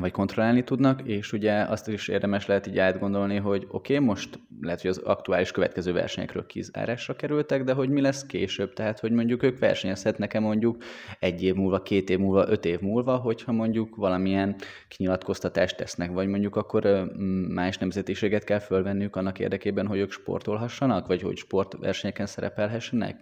vagy 0.00 0.10
kontrollálni 0.10 0.64
tudnak, 0.64 1.02
és 1.04 1.32
ugye 1.32 1.52
azt 1.52 1.88
is 1.88 2.08
érdemes 2.08 2.46
lehet 2.46 2.66
így 2.66 2.78
átgondolni, 2.78 3.36
hogy 3.36 3.66
oké, 3.70 3.94
okay, 3.94 4.06
most 4.06 4.38
lehet, 4.60 4.80
hogy 4.80 4.90
az 4.90 4.98
aktuális 4.98 5.50
következő 5.50 5.92
versenyekről 5.92 6.46
kizárásra 6.46 7.16
kerültek, 7.16 7.64
de 7.64 7.72
hogy 7.72 7.88
mi 7.88 8.00
lesz 8.00 8.26
később, 8.26 8.72
tehát 8.72 9.00
hogy 9.00 9.10
mondjuk 9.10 9.42
ők 9.42 9.58
versenyezhetnek-e 9.58 10.40
mondjuk 10.40 10.82
egy 11.18 11.42
év 11.42 11.54
múlva, 11.54 11.82
két 11.82 12.10
év 12.10 12.18
múlva, 12.18 12.48
öt 12.48 12.64
év 12.64 12.80
múlva, 12.80 13.16
hogyha 13.16 13.52
mondjuk 13.52 13.96
valamilyen 13.96 14.56
kinyilatkoztatást 14.88 15.76
tesznek, 15.76 16.10
vagy 16.10 16.28
mondjuk 16.28 16.56
akkor 16.56 17.12
más 17.48 17.78
nemzetiséget 17.78 18.44
kell 18.44 18.58
fölvenniük 18.58 19.16
annak 19.16 19.38
érdekében, 19.38 19.86
hogy 19.86 19.98
ők 19.98 20.12
sportolhassanak, 20.12 21.06
vagy 21.06 21.22
hogy 21.22 21.36
sportversenyeken 21.36 22.26
szerepelhessenek. 22.26 23.16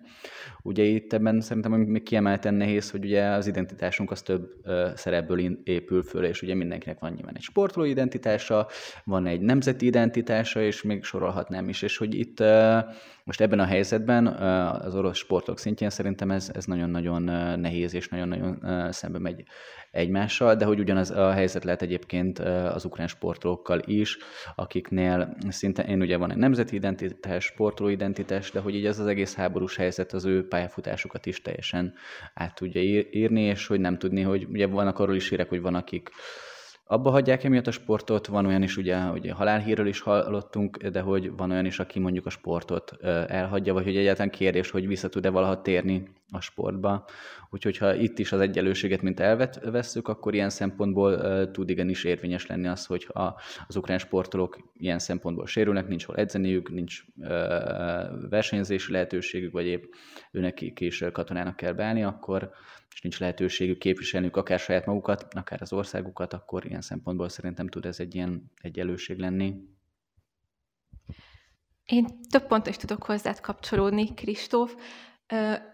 Ugye 0.63 0.83
itt 0.83 1.13
ebben 1.13 1.41
szerintem 1.41 1.73
még 1.73 2.03
kiemelten 2.03 2.55
nehéz, 2.55 2.91
hogy 2.91 3.05
ugye 3.05 3.25
az 3.25 3.47
identitásunk 3.47 4.11
az 4.11 4.23
több 4.23 4.51
szerepből 4.95 5.39
épül 5.65 6.03
föl, 6.03 6.25
és 6.25 6.43
ugye 6.43 6.55
mindenkinek 6.61 6.99
van 6.99 7.13
nyilván 7.13 7.37
egy 7.37 7.43
sportoló 7.43 7.87
identitása, 7.87 8.69
van 9.05 9.27
egy 9.27 9.41
nemzeti 9.41 9.87
identitása, 9.87 10.61
és 10.61 10.83
még 10.83 11.05
sorolhatnám 11.05 11.69
is, 11.69 11.83
és 11.83 11.97
hogy 11.97 12.15
itt 12.15 12.43
most 13.25 13.41
ebben 13.41 13.59
a 13.59 13.65
helyzetben 13.65 14.27
az 14.27 14.95
orosz 14.95 15.17
sportok 15.17 15.59
szintjén 15.59 15.91
szerintem 15.91 16.31
ez, 16.31 16.51
ez 16.55 16.65
nagyon-nagyon 16.65 17.23
nehéz, 17.61 17.95
és 17.95 18.09
nagyon-nagyon 18.09 18.59
szembe 18.93 19.19
megy 19.19 19.45
egymással, 19.91 20.55
de 20.55 20.65
hogy 20.65 20.79
ugyanaz 20.79 21.11
a 21.11 21.33
helyzet 21.33 21.65
lehet 21.65 21.83
egyébként 21.83 22.39
az 22.75 22.85
ukrán 22.85 23.07
sportolókkal 23.07 23.81
is, 23.85 24.19
akiknél 24.55 25.37
szinte 25.49 25.83
én 25.83 26.01
ugye 26.01 26.17
van 26.17 26.31
egy 26.31 26.37
nemzeti 26.37 26.75
identitás, 26.75 27.45
sportoló 27.45 27.89
identitás, 27.89 28.51
de 28.51 28.61
hogy 28.61 28.75
így 28.75 28.87
ez 28.87 28.99
az 28.99 29.07
egész 29.07 29.35
háborús 29.35 29.77
helyzet 29.77 30.13
az 30.13 30.25
ő 30.25 30.49
pályafutásukat 30.49 31.27
is 31.27 31.43
teljesen 31.43 31.95
át 32.35 32.55
tudja 32.55 32.83
írni, 33.11 33.41
és 33.41 33.67
hogy 33.67 33.81
nem 33.81 33.99
tudni, 33.99 34.21
hogy 34.21 34.47
ugye 34.51 34.67
vannak 34.67 34.99
arról 34.99 35.17
is 35.17 35.29
hírek, 35.29 35.49
hogy 35.49 35.61
van, 35.61 35.75
akik 35.75 36.11
abba 36.91 37.11
hagyják 37.11 37.45
emiatt 37.45 37.67
a 37.67 37.71
sportot, 37.71 38.27
van 38.27 38.47
olyan 38.47 38.63
is, 38.63 38.77
ugye, 38.77 39.01
hogy 39.01 39.31
halálhírről 39.31 39.87
is 39.87 40.01
hallottunk, 40.01 40.77
de 40.77 41.01
hogy 41.01 41.37
van 41.37 41.51
olyan 41.51 41.65
is, 41.65 41.79
aki 41.79 41.99
mondjuk 41.99 42.27
a 42.27 42.31
sportot 42.31 42.93
elhagyja, 43.29 43.73
vagy 43.73 43.85
hogy 43.85 43.97
egyáltalán 43.97 44.31
kérdés, 44.31 44.71
hogy 44.71 44.87
vissza 44.87 45.09
tud-e 45.09 45.31
valaha 45.31 45.63
térni 45.63 46.09
a 46.31 46.41
sportba. 46.41 47.05
Úgyhogy 47.51 47.77
ha 47.77 47.95
itt 47.95 48.19
is 48.19 48.33
az 48.33 48.41
egyenlőséget, 48.41 49.03
mint 49.03 49.21
elvesszük, 49.21 50.09
akkor 50.09 50.35
ilyen 50.35 50.51
szempontból 50.51 51.13
uh, 51.13 51.51
tud 51.51 51.71
igenis 51.71 52.05
érvényes 52.05 52.47
lenni 52.47 52.69
az, 52.69 52.87
hogy 52.87 53.05
ha 53.05 53.41
az 53.67 53.77
ukrán 53.77 53.99
sportolók 53.99 54.71
ilyen 54.77 54.99
szempontból 54.99 55.47
sérülnek, 55.47 55.89
nincs 55.89 56.05
hol 56.05 56.17
edzeniük, 56.17 56.71
nincs 56.71 57.05
versenyzési 58.31 58.93
lehetőségük, 58.93 59.53
vagy 59.53 59.67
épp 59.67 59.83
őnek 60.33 60.81
is 60.81 61.05
katonának 61.13 61.57
kell 61.57 61.73
beállni, 61.73 62.03
akkor 62.03 62.51
és 62.95 63.01
nincs 63.01 63.21
lehetőségük 63.21 63.79
képviselniük 63.79 64.37
akár 64.37 64.59
saját 64.59 64.87
magukat, 64.87 65.27
akár 65.35 65.63
az 65.63 65.73
országukat, 65.73 66.33
akkor 66.33 66.67
ilyen 66.67 66.81
szempontból 66.81 67.29
szerintem 67.29 67.69
tud 67.69 67.87
ez 67.87 68.01
egy 68.01 68.15
ilyen 68.15 68.51
egyenlőség 68.63 69.19
lenni. 69.19 69.55
Én 71.85 72.07
több 72.29 72.47
pontot 72.47 72.69
is 72.69 72.77
tudok 72.77 73.03
hozzád 73.03 73.41
kapcsolódni, 73.41 74.15
Kristóf. 74.15 74.75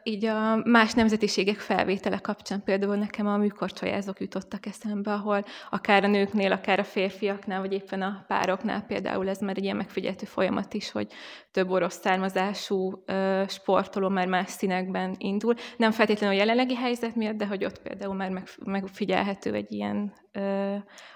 Így 0.03 0.25
a 0.25 0.57
más 0.57 0.93
nemzetiségek 0.93 1.59
felvétele 1.59 2.19
kapcsán 2.19 2.63
például 2.63 2.97
nekem 2.97 3.27
a 3.27 3.37
műkorcsolyázók 3.37 4.21
jutottak 4.21 4.67
eszembe, 4.67 5.13
ahol 5.13 5.45
akár 5.71 6.05
a 6.05 6.07
nőknél, 6.07 6.53
akár 6.53 6.79
a 6.79 6.85
férfiaknál, 6.85 7.61
vagy 7.61 7.73
éppen 7.73 8.03
a 8.03 8.25
pároknál 8.29 8.83
például 8.83 9.29
ez 9.29 9.39
már 9.39 9.57
egy 9.57 9.65
ilyen 9.65 9.77
megfigyeltő 9.77 10.27
folyamat 10.27 10.75
is, 10.75 10.91
hogy 10.91 11.13
több 11.51 11.71
orosz 11.71 12.01
származású 12.01 13.05
sportoló 13.47 14.09
már 14.09 14.27
más 14.27 14.51
színekben 14.51 15.15
indul. 15.19 15.55
Nem 15.77 15.91
feltétlenül 15.91 16.37
a 16.37 16.39
jelenlegi 16.39 16.75
helyzet 16.75 17.15
miatt, 17.15 17.37
de 17.37 17.47
hogy 17.47 17.65
ott 17.65 17.83
például 17.83 18.15
már 18.15 18.43
megfigyelhető 18.65 19.55
egy 19.55 19.73
ilyen 19.73 20.13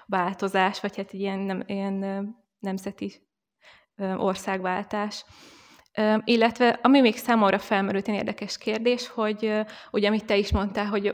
változás, 0.05 0.79
vagy 0.79 0.95
hát 0.95 1.09
egy 1.13 1.19
ilyen, 1.19 1.39
nem, 1.39 1.63
ilyen 1.65 2.25
nemzeti 2.59 3.27
országváltás. 4.17 5.25
Illetve 6.23 6.79
ami 6.81 7.01
még 7.01 7.17
számomra 7.17 7.59
felmerült 7.59 8.07
egy 8.07 8.15
érdekes 8.15 8.57
kérdés, 8.57 9.07
hogy 9.07 9.61
ugye 9.91 10.07
amit 10.07 10.25
te 10.25 10.37
is 10.37 10.51
mondtál, 10.51 10.85
hogy, 10.85 11.11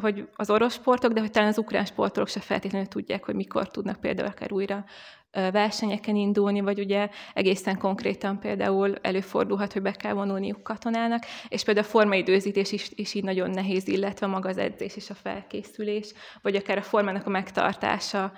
hogy 0.00 0.28
az 0.36 0.50
orosz 0.50 0.74
sportok, 0.74 1.12
de 1.12 1.20
hogy 1.20 1.30
talán 1.30 1.48
az 1.48 1.58
ukrán 1.58 1.84
sportolók 1.84 2.28
se 2.28 2.40
feltétlenül 2.40 2.88
tudják, 2.88 3.24
hogy 3.24 3.34
mikor 3.34 3.70
tudnak 3.70 4.00
például 4.00 4.28
akár 4.28 4.52
újra 4.52 4.84
versenyeken 5.30 6.16
indulni, 6.16 6.60
vagy 6.60 6.78
ugye 6.78 7.08
egészen 7.34 7.78
konkrétan 7.78 8.38
például 8.38 8.94
előfordulhat, 9.02 9.72
hogy 9.72 9.82
be 9.82 9.92
kell 9.92 10.12
vonulniuk 10.12 10.62
katonának, 10.62 11.22
és 11.48 11.64
például 11.64 11.86
a 11.86 11.90
formaidőzítés 11.90 12.72
is, 12.72 12.90
is 12.94 13.14
így 13.14 13.24
nagyon 13.24 13.50
nehéz, 13.50 13.88
illetve 13.88 14.26
maga 14.26 14.48
az 14.48 14.58
edzés 14.58 14.96
és 14.96 15.10
a 15.10 15.14
felkészülés, 15.14 16.12
vagy 16.42 16.56
akár 16.56 16.78
a 16.78 16.82
formának 16.82 17.26
a 17.26 17.30
megtartása 17.30 18.32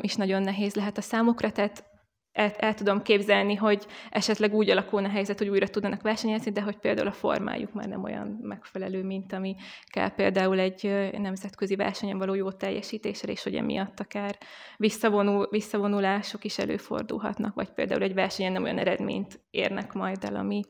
is 0.00 0.14
nagyon 0.14 0.42
nehéz 0.42 0.74
lehet 0.74 0.98
a 0.98 1.00
számukra, 1.00 1.50
tehát 1.50 1.84
el, 2.38 2.50
el 2.56 2.74
tudom 2.74 3.02
képzelni, 3.02 3.54
hogy 3.54 3.86
esetleg 4.10 4.54
úgy 4.54 4.70
alakulna 4.70 5.08
a 5.08 5.10
helyzet, 5.10 5.38
hogy 5.38 5.48
újra 5.48 5.68
tudnak 5.68 6.02
versenyezni, 6.02 6.50
de 6.50 6.62
hogy 6.62 6.76
például 6.76 7.06
a 7.06 7.12
formájuk 7.12 7.72
már 7.72 7.88
nem 7.88 8.04
olyan 8.04 8.38
megfelelő, 8.42 9.04
mint 9.04 9.32
ami 9.32 9.56
kell 9.86 10.14
például 10.14 10.58
egy 10.58 11.10
nemzetközi 11.18 11.76
versenyen 11.76 12.18
való 12.18 12.34
jó 12.34 12.52
teljesítésre, 12.52 13.32
és 13.32 13.42
hogy 13.42 13.54
emiatt 13.54 14.00
akár 14.00 14.38
visszavonul, 14.76 15.48
visszavonulások 15.50 16.44
is 16.44 16.58
előfordulhatnak, 16.58 17.54
vagy 17.54 17.70
például 17.70 18.02
egy 18.02 18.14
versenyen 18.14 18.52
nem 18.52 18.62
olyan 18.62 18.78
eredményt 18.78 19.40
érnek 19.50 19.92
majd 19.92 20.24
el, 20.24 20.36
ami, 20.36 20.60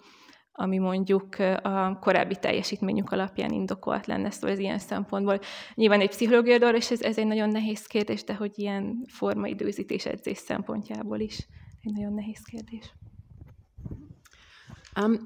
ami 0.53 0.79
mondjuk 0.79 1.39
a 1.63 1.99
korábbi 2.01 2.37
teljesítményük 2.37 3.11
alapján 3.11 3.53
indokolt 3.53 4.07
lenne. 4.07 4.31
Szóval 4.31 4.51
ez 4.51 4.59
ilyen 4.59 4.79
szempontból 4.79 5.39
nyilván 5.75 6.01
egy 6.01 6.09
pszichológiai 6.09 6.59
dolog, 6.59 6.77
és 6.77 6.91
ez, 6.91 7.03
ez 7.03 7.19
egy 7.19 7.27
nagyon 7.27 7.49
nehéz 7.49 7.87
kérdés, 7.87 8.25
de 8.25 8.35
hogy 8.35 8.53
ilyen 8.55 9.05
formaidőzítés 9.09 10.07
edzés 10.07 10.39
szempontjából 10.39 11.21
is 11.21 11.47
egy 11.83 11.93
nagyon 11.93 12.15
nehéz 12.15 12.43
kérdés. 12.43 12.93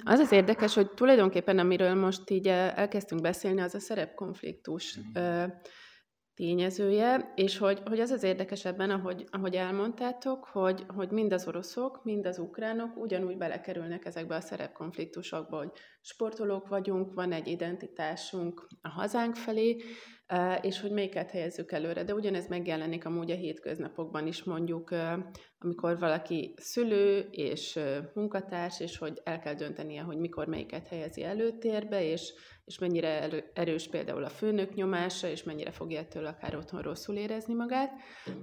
Az 0.05 0.19
az 0.19 0.33
érdekes, 0.33 0.75
hogy 0.75 0.91
tulajdonképpen 0.91 1.59
amiről 1.59 1.95
most 1.95 2.31
így 2.31 2.49
elkezdtünk 2.49 3.21
beszélni, 3.21 3.61
az 3.61 3.75
a 3.75 3.81
szerepkonfliktus. 3.81 4.99
Mm 5.19 5.45
tényezője, 6.35 7.33
és 7.35 7.59
hogy, 7.59 7.83
hogy 7.85 8.01
az 8.01 8.11
az 8.11 8.23
érdekes 8.23 8.65
ebben, 8.65 8.91
ahogy, 8.91 9.25
ahogy 9.31 9.55
elmondtátok, 9.55 10.45
hogy, 10.45 10.85
hogy 10.89 11.11
mind 11.11 11.33
az 11.33 11.47
oroszok, 11.47 12.05
mind 12.05 12.27
az 12.27 12.39
ukránok 12.39 12.97
ugyanúgy 12.97 13.37
belekerülnek 13.37 14.05
ezekbe 14.05 14.35
a 14.35 14.41
szerepkonfliktusokba, 14.41 15.57
hogy 15.57 15.71
sportolók 16.01 16.69
vagyunk, 16.69 17.15
van 17.15 17.33
egy 17.33 17.47
identitásunk 17.47 18.67
a 18.81 18.89
hazánk 18.89 19.37
felé, 19.37 19.83
és 20.61 20.81
hogy 20.81 20.91
melyiket 20.91 21.31
helyezzük 21.31 21.73
előre. 21.73 22.05
De 22.05 22.15
ugyanez 22.15 22.49
megjelenik 22.49 23.05
amúgy 23.05 23.31
a 23.31 23.35
hétköznapokban 23.35 24.27
is, 24.27 24.45
mondjuk, 24.45 24.91
amikor 25.59 25.99
valaki 25.99 26.55
szülő 26.57 27.29
és 27.31 27.79
munkatárs, 28.15 28.81
és 28.81 28.99
hogy 28.99 29.21
el 29.25 29.39
kell 29.39 29.55
döntenie, 29.55 30.03
hogy 30.03 30.17
mikor 30.17 30.47
melyiket 30.47 30.89
helyezi 30.89 31.25
előtérbe, 31.25 32.05
és, 32.05 32.33
és 32.65 32.79
mennyire 32.79 33.29
erős 33.55 33.89
például 33.89 34.25
a 34.25 34.29
főnök 34.29 34.75
nyomása, 34.75 35.29
és 35.29 35.43
mennyire 35.43 35.71
fogja 35.71 35.99
ettől 35.99 36.27
akár 36.27 36.57
otthon 36.57 36.83
rosszul 36.83 37.17
érezni 37.17 37.55
magát. 37.55 37.93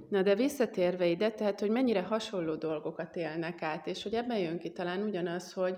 Na 0.08 0.22
de 0.22 0.34
visszatérve 0.34 1.06
ide, 1.06 1.30
tehát, 1.30 1.60
hogy 1.60 1.70
mennyire 1.70 2.02
hasonló 2.02 2.54
dolgokat 2.54 3.16
élnek 3.16 3.62
át, 3.62 3.86
és 3.86 4.02
hogy 4.02 4.14
ebben 4.14 4.38
jön 4.38 4.58
ki 4.58 4.72
talán 4.72 5.02
ugyanaz, 5.02 5.52
hogy, 5.52 5.76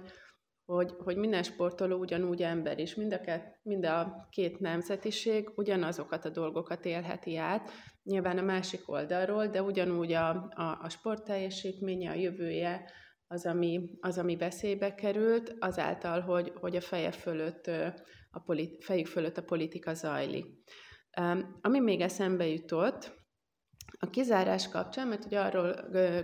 hogy, 0.74 0.94
hogy 0.98 1.16
minden 1.16 1.42
sportoló 1.42 1.98
ugyanúgy 1.98 2.42
ember 2.42 2.78
is, 2.78 2.94
mind 2.94 3.12
a, 3.12 3.20
két, 3.20 3.58
mind 3.62 3.84
a 3.84 4.26
két 4.30 4.58
nemzetiség 4.58 5.50
ugyanazokat 5.54 6.24
a 6.24 6.28
dolgokat 6.28 6.84
élheti 6.84 7.36
át, 7.36 7.70
nyilván 8.02 8.38
a 8.38 8.42
másik 8.42 8.90
oldalról, 8.90 9.46
de 9.46 9.62
ugyanúgy 9.62 10.12
a, 10.12 10.28
a, 10.54 10.78
a 10.82 10.88
sport 10.88 11.24
teljesítménye, 11.24 12.10
a 12.10 12.14
jövője, 12.14 12.90
az 13.26 13.46
ami, 13.46 13.90
az, 14.00 14.18
ami 14.18 14.36
veszélybe 14.36 14.94
került, 14.94 15.56
azáltal, 15.58 16.20
hogy, 16.20 16.52
hogy 16.60 16.76
a 16.76 16.80
feje 16.80 17.10
fölött, 17.10 17.66
a 18.30 18.40
politi- 18.44 18.82
fejük 18.84 19.06
fölött 19.06 19.36
a 19.36 19.42
politika 19.42 19.94
zajlik. 19.94 20.46
Ami 21.60 21.78
még 21.78 22.00
eszembe 22.00 22.46
jutott, 22.46 23.21
a 23.98 24.10
kizárás 24.10 24.68
kapcsán, 24.68 25.08
mert 25.08 25.24
ugye 25.24 25.40
arról 25.40 25.74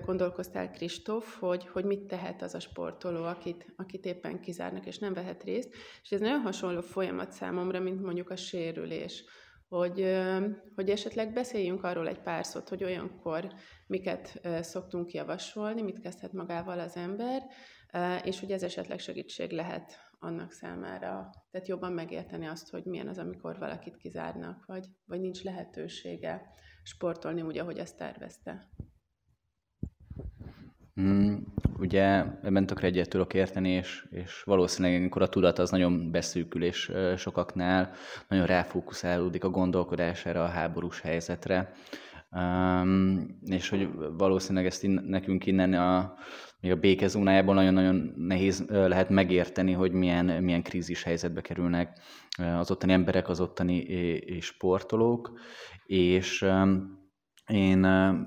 gondolkoztál, 0.05 0.71
Kristóf, 0.71 1.39
hogy, 1.39 1.67
hogy 1.67 1.85
mit 1.85 2.07
tehet 2.07 2.43
az 2.43 2.55
a 2.55 2.61
sportoló, 2.61 3.25
akit, 3.25 3.73
akit 3.77 4.05
éppen 4.05 4.41
kizárnak, 4.41 4.87
és 4.87 4.99
nem 4.99 5.15
vehet 5.15 5.43
részt, 5.43 5.75
és 6.03 6.11
ez 6.11 6.21
nagyon 6.21 6.41
hasonló 6.41 6.81
folyamat 6.81 7.33
számomra, 7.33 7.81
mint 7.81 8.03
mondjuk 8.03 8.31
a 8.31 8.37
sérülés, 8.37 9.25
hogy, 9.69 10.19
hogy 10.75 10.91
esetleg 10.91 11.33
beszéljünk 11.33 11.85
arról 11.85 12.09
egy 12.09 12.21
pár 12.21 12.47
szót, 12.47 12.69
hogy 12.69 12.85
olyankor 12.85 13.53
miket 13.87 14.41
szoktunk 14.61 15.13
javasolni, 15.13 15.83
mit 15.83 16.01
kezdhet 16.01 16.33
magával 16.33 16.81
az 16.81 16.97
ember, 16.97 17.43
és 18.25 18.41
hogy 18.41 18.51
ez 18.51 18.63
esetleg 18.63 18.99
segítség 18.99 19.51
lehet 19.51 19.99
annak 20.19 20.53
számára, 20.53 21.31
tehát 21.51 21.69
jobban 21.69 21.93
megérteni 21.93 22.47
azt, 22.47 22.71
hogy 22.71 22.85
milyen 22.85 23.09
az, 23.09 23.19
amikor 23.19 23.59
valakit 23.59 23.97
kizárnak, 23.97 24.65
vagy, 24.67 24.87
vagy 25.07 25.21
nincs 25.21 25.43
lehetősége 25.43 26.43
sportolni 26.89 27.43
úgy, 27.43 27.59
ahogy 27.59 27.79
ezt 27.79 27.97
tervezte. 27.97 28.69
Mm, 31.01 31.37
ugye 31.79 32.25
ebben 32.43 32.67
tökre 32.67 32.87
egyet 32.87 33.09
tudok 33.09 33.35
érteni, 33.35 33.69
és, 33.71 34.07
és 34.11 34.43
valószínűleg 34.43 34.99
amikor 34.99 35.23
a 35.23 35.29
tudat 35.29 35.59
az 35.59 35.71
nagyon 35.71 36.11
beszűkül, 36.11 36.65
és 36.65 36.93
sokaknál 37.17 37.91
nagyon 38.29 38.47
ráfókuszálódik 38.47 39.45
a 39.45 39.51
gondolkodására, 39.51 40.45
a 40.45 40.49
háborús 40.49 41.01
helyzetre. 41.01 41.73
Um, 42.31 43.39
és 43.45 43.69
hogy 43.69 43.89
valószínűleg 44.17 44.67
ezt 44.67 44.85
in, 44.85 45.01
nekünk 45.07 45.47
innen 45.47 45.75
a, 45.75 46.15
még 46.61 46.71
a 46.71 46.77
békezónájában 46.77 47.55
nagyon-nagyon 47.55 48.13
nehéz 48.17 48.65
lehet 48.69 49.09
megérteni, 49.09 49.73
hogy 49.73 49.93
milyen, 49.93 50.25
milyen 50.25 50.63
krízis 50.63 51.03
helyzetbe 51.03 51.41
kerülnek 51.41 51.99
az 52.59 52.71
ottani 52.71 52.93
emberek, 52.93 53.29
az 53.29 53.41
ottani 53.41 54.41
sportolók, 54.41 55.39
és 55.87 56.47
én 57.49 57.79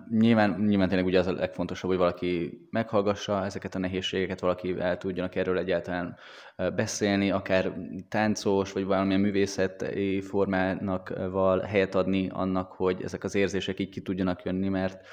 nyilván, 0.10 0.64
nyilván 0.68 0.88
tényleg 0.88 1.06
ugye 1.06 1.20
az 1.20 1.28
a 1.28 1.34
legfontosabb, 1.34 1.90
hogy 1.90 2.00
valaki 2.00 2.68
meghallgassa 2.72 3.46
ezeket 3.46 3.76
a 3.76 3.80
nehézségeket, 3.80 4.40
valaki 4.40 4.76
el 4.80 4.98
tudjanak 4.98 5.36
erről 5.36 5.58
egyáltalán 5.58 6.18
beszélni, 6.56 7.32
akár 7.32 7.74
táncos, 8.10 8.72
vagy 8.72 8.86
valamilyen 8.86 9.22
művészeti 9.22 10.22
formának 10.22 11.14
val 11.32 11.60
helyet 11.60 11.96
adni 11.96 12.30
annak, 12.30 12.72
hogy 12.72 13.02
ezek 13.04 13.24
az 13.24 13.36
érzések 13.36 13.80
így 13.80 13.90
ki 13.90 14.02
tudjanak 14.02 14.44
jönni, 14.44 14.68
mert 14.68 15.08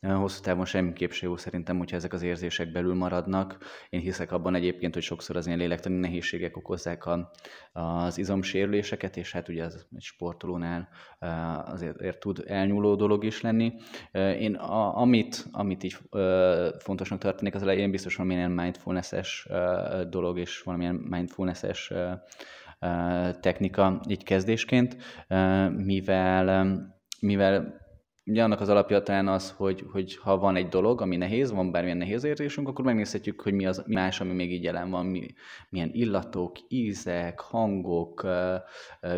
Hosszú 0.00 0.42
távon 0.42 0.64
semmiképp 0.64 1.10
se 1.10 1.26
jó 1.26 1.36
szerintem, 1.36 1.78
hogyha 1.78 1.96
ezek 1.96 2.12
az 2.12 2.22
érzések 2.22 2.72
belül 2.72 2.94
maradnak. 2.94 3.58
Én 3.88 4.00
hiszek 4.00 4.32
abban 4.32 4.54
egyébként, 4.54 4.94
hogy 4.94 5.02
sokszor 5.02 5.36
az 5.36 5.46
ilyen 5.46 5.58
lélektani 5.58 5.98
nehézségek 5.98 6.56
okozzák 6.56 7.06
a, 7.06 7.30
az 7.72 8.18
izomsérüléseket, 8.18 9.16
és 9.16 9.32
hát 9.32 9.48
ugye 9.48 9.64
az 9.64 9.86
egy 9.96 10.02
sportolónál 10.02 10.88
azért, 11.64 12.18
tud 12.18 12.44
elnyúló 12.46 12.94
dolog 12.94 13.24
is 13.24 13.40
lenni. 13.40 13.72
Én 14.12 14.54
a, 14.54 14.96
amit, 14.96 15.46
amit 15.50 15.82
így 15.82 15.96
fontosnak 16.78 17.18
tartanék, 17.18 17.54
az 17.54 17.62
elején 17.62 17.90
biztos 17.90 18.16
valamilyen 18.16 18.50
mindfulness-es 18.50 19.48
dolog, 20.08 20.38
és 20.38 20.60
valamilyen 20.60 20.94
mindfulness-es 20.94 21.92
technika 23.40 24.00
így 24.08 24.24
kezdésként, 24.24 24.96
mivel 25.76 26.96
mivel 27.20 27.86
Ugye 28.28 28.42
annak 28.42 28.60
az 28.60 28.68
alapja 28.68 29.02
talán 29.02 29.28
az, 29.28 29.54
hogy, 29.56 29.84
hogy 29.92 30.16
ha 30.16 30.38
van 30.38 30.56
egy 30.56 30.68
dolog, 30.68 31.00
ami 31.00 31.16
nehéz, 31.16 31.50
van 31.50 31.70
bármilyen 31.70 31.96
nehéz 31.96 32.24
érzésünk, 32.24 32.68
akkor 32.68 32.84
megnézhetjük, 32.84 33.40
hogy 33.40 33.52
mi 33.52 33.66
az 33.66 33.82
mi 33.86 33.94
más, 33.94 34.20
ami 34.20 34.32
még 34.32 34.52
így 34.52 34.62
jelen 34.62 34.90
van, 34.90 35.06
mi, 35.06 35.26
milyen 35.68 35.90
illatok, 35.92 36.56
ízek, 36.68 37.40
hangok, 37.40 38.26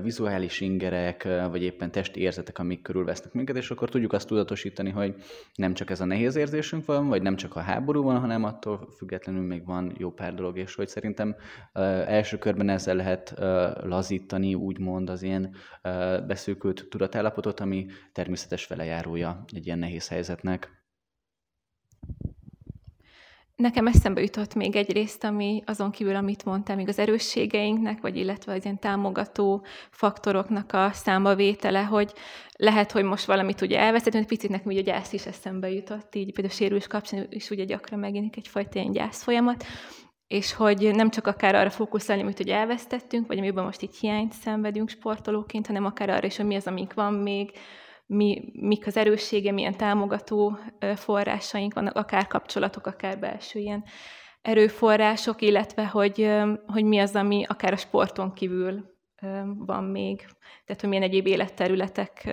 vizuális 0.02 0.60
ingerek, 0.60 1.28
vagy 1.50 1.62
éppen 1.62 1.90
testi 1.90 2.20
érzetek, 2.20 2.58
amik 2.58 2.82
körülvesznek 2.82 3.32
minket, 3.32 3.56
és 3.56 3.70
akkor 3.70 3.88
tudjuk 3.88 4.12
azt 4.12 4.28
tudatosítani, 4.28 4.90
hogy 4.90 5.14
nem 5.54 5.74
csak 5.74 5.90
ez 5.90 6.00
a 6.00 6.04
nehéz 6.04 6.36
érzésünk 6.36 6.84
van, 6.84 7.08
vagy 7.08 7.22
nem 7.22 7.36
csak 7.36 7.56
a 7.56 7.60
háború 7.60 8.02
van, 8.02 8.20
hanem 8.20 8.44
attól 8.44 8.88
függetlenül 8.96 9.42
még 9.46 9.66
van 9.66 9.94
jó 9.98 10.10
pár 10.10 10.34
dolog, 10.34 10.58
és 10.58 10.74
hogy 10.74 10.88
szerintem 10.88 11.36
első 12.06 12.38
körben 12.38 12.68
ezzel 12.68 12.96
lehet 12.96 13.34
lazítani, 13.82 14.54
úgymond 14.54 15.10
az 15.10 15.22
ilyen 15.22 15.54
beszűkült 16.26 16.86
tudatállapotot, 16.90 17.60
ami 17.60 17.86
természetes 18.12 18.66
vele 18.66 18.84
jár 18.84 18.99
hozzájárója 19.04 19.44
egy 19.54 19.66
ilyen 19.66 19.78
nehéz 19.78 20.08
helyzetnek. 20.08 20.78
Nekem 23.56 23.86
eszembe 23.86 24.20
jutott 24.20 24.54
még 24.54 24.76
egy 24.76 24.92
részt, 24.92 25.24
ami 25.24 25.62
azon 25.66 25.90
kívül, 25.90 26.14
amit 26.14 26.44
mondtam, 26.44 26.76
még 26.76 26.88
az 26.88 26.98
erősségeinknek, 26.98 28.00
vagy 28.00 28.16
illetve 28.16 28.52
az 28.52 28.64
ilyen 28.64 28.78
támogató 28.78 29.64
faktoroknak 29.90 30.72
a 30.72 30.90
számbavétele, 30.92 31.82
hogy 31.82 32.12
lehet, 32.56 32.92
hogy 32.92 33.04
most 33.04 33.24
valamit 33.24 33.60
ugye 33.60 33.92
egy 33.92 34.26
picit 34.26 34.50
nekem 34.50 34.66
ugye 34.66 34.80
a 34.80 34.84
gyász 34.84 35.12
is 35.12 35.26
eszembe 35.26 35.70
jutott, 35.70 36.14
így 36.14 36.32
például 36.32 36.54
sérülés 36.54 36.86
kapcsán 36.86 37.26
is 37.30 37.50
ugye 37.50 37.64
gyakran 37.64 37.98
megjelenik 37.98 38.36
egyfajta 38.36 38.78
ilyen 38.78 38.92
gyász 38.92 39.22
folyamat, 39.22 39.64
és 40.26 40.54
hogy 40.54 40.90
nem 40.94 41.10
csak 41.10 41.26
akár 41.26 41.54
arra 41.54 41.70
fókuszálni, 41.70 42.22
amit 42.22 42.40
ugye 42.40 42.54
elvesztettünk, 42.54 43.26
vagy 43.26 43.38
amiben 43.38 43.64
most 43.64 43.82
így 43.82 43.96
hiányt 43.96 44.32
szenvedünk 44.32 44.88
sportolóként, 44.88 45.66
hanem 45.66 45.84
akár 45.84 46.10
arra 46.10 46.26
is, 46.26 46.36
hogy 46.36 46.46
mi 46.46 46.54
az, 46.54 46.66
amink 46.66 46.94
van 46.94 47.14
még, 47.14 47.50
mi, 48.12 48.50
mik 48.52 48.86
az 48.86 48.96
erőssége, 48.96 49.52
milyen 49.52 49.76
támogató 49.76 50.58
forrásaink 50.94 51.74
vannak, 51.74 51.96
akár 51.96 52.26
kapcsolatok, 52.26 52.86
akár 52.86 53.18
belső 53.18 53.58
ilyen 53.58 53.84
erőforrások, 54.42 55.42
illetve 55.42 55.86
hogy, 55.86 56.30
hogy 56.66 56.84
mi 56.84 56.98
az, 56.98 57.14
ami 57.14 57.44
akár 57.48 57.72
a 57.72 57.76
sporton 57.76 58.32
kívül 58.32 58.98
van 59.56 59.84
még. 59.84 60.18
Tehát, 60.64 60.80
hogy 60.80 60.88
milyen 60.88 61.04
egyéb 61.04 61.26
életterületek 61.26 62.30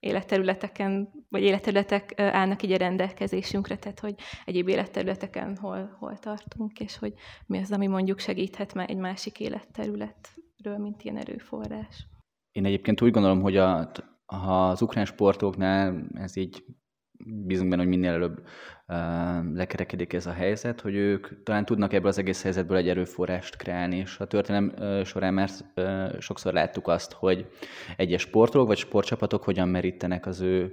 életterületeken, 0.00 1.08
vagy 1.28 1.42
életterületek 1.42 2.20
állnak 2.20 2.62
így 2.62 2.72
a 2.72 2.76
rendelkezésünkre, 2.76 3.76
tehát 3.76 4.00
hogy 4.00 4.14
egyéb 4.44 4.68
életterületeken 4.68 5.56
hol, 5.56 5.96
hol 5.98 6.18
tartunk, 6.18 6.80
és 6.80 6.98
hogy 6.98 7.12
mi 7.46 7.58
az, 7.58 7.72
ami 7.72 7.86
mondjuk 7.86 8.18
segíthet 8.18 8.74
már 8.74 8.90
egy 8.90 8.96
másik 8.96 9.40
életterületről, 9.40 10.78
mint 10.78 11.02
ilyen 11.02 11.16
erőforrás. 11.16 12.06
Én 12.52 12.64
egyébként 12.64 13.02
úgy 13.02 13.10
gondolom, 13.10 13.40
hogy 13.40 13.56
a 13.56 13.92
ha 14.38 14.68
az 14.68 14.82
ukrán 14.82 15.04
sportoknál 15.04 16.06
ez 16.14 16.36
így 16.36 16.64
bízunk 17.26 17.70
benne, 17.70 17.82
hogy 17.82 17.90
minél 17.90 18.12
előbb 18.12 18.42
lekerekedik 19.54 20.12
ez 20.12 20.26
a 20.26 20.32
helyzet, 20.32 20.80
hogy 20.80 20.94
ők 20.94 21.42
talán 21.42 21.64
tudnak 21.64 21.92
ebből 21.92 22.08
az 22.08 22.18
egész 22.18 22.42
helyzetből 22.42 22.76
egy 22.76 22.88
erőforrást 22.88 23.56
kreálni, 23.56 23.96
és 23.96 24.18
a 24.18 24.26
történelem 24.26 25.04
során 25.04 25.34
már 25.34 25.48
sokszor 26.18 26.52
láttuk 26.52 26.88
azt, 26.88 27.12
hogy 27.12 27.46
egyes 27.96 28.20
sportolók 28.22 28.66
vagy 28.66 28.78
sportcsapatok 28.78 29.42
hogyan 29.42 29.68
merítenek 29.68 30.26
az 30.26 30.40
ő, 30.40 30.72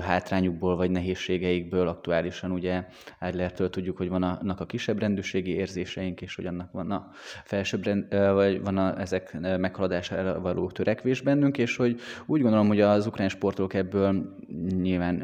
hátrányukból 0.00 0.76
vagy 0.76 0.90
nehézségeikből 0.90 1.88
aktuálisan. 1.88 2.50
Ugye 2.50 2.84
Adlertől 3.20 3.70
tudjuk, 3.70 3.96
hogy 3.96 4.08
van 4.08 4.22
annak 4.22 4.60
a 4.60 4.66
kisebb 4.66 4.98
rendűségi 4.98 5.54
érzéseink, 5.54 6.20
és 6.20 6.34
hogy 6.34 6.46
annak 6.46 6.72
van 6.72 6.90
a 6.90 7.10
felsőbb 7.44 7.84
rend, 7.84 8.14
vagy 8.32 8.62
van 8.62 8.76
a, 8.76 9.00
ezek 9.00 9.38
meghaladására 9.40 10.40
való 10.40 10.70
törekvés 10.70 11.20
bennünk, 11.20 11.58
és 11.58 11.76
hogy 11.76 12.00
úgy 12.26 12.40
gondolom, 12.40 12.68
hogy 12.68 12.80
az 12.80 13.06
ukrán 13.06 13.28
sportolók 13.28 13.74
ebből 13.74 14.36
nyilván 14.80 15.20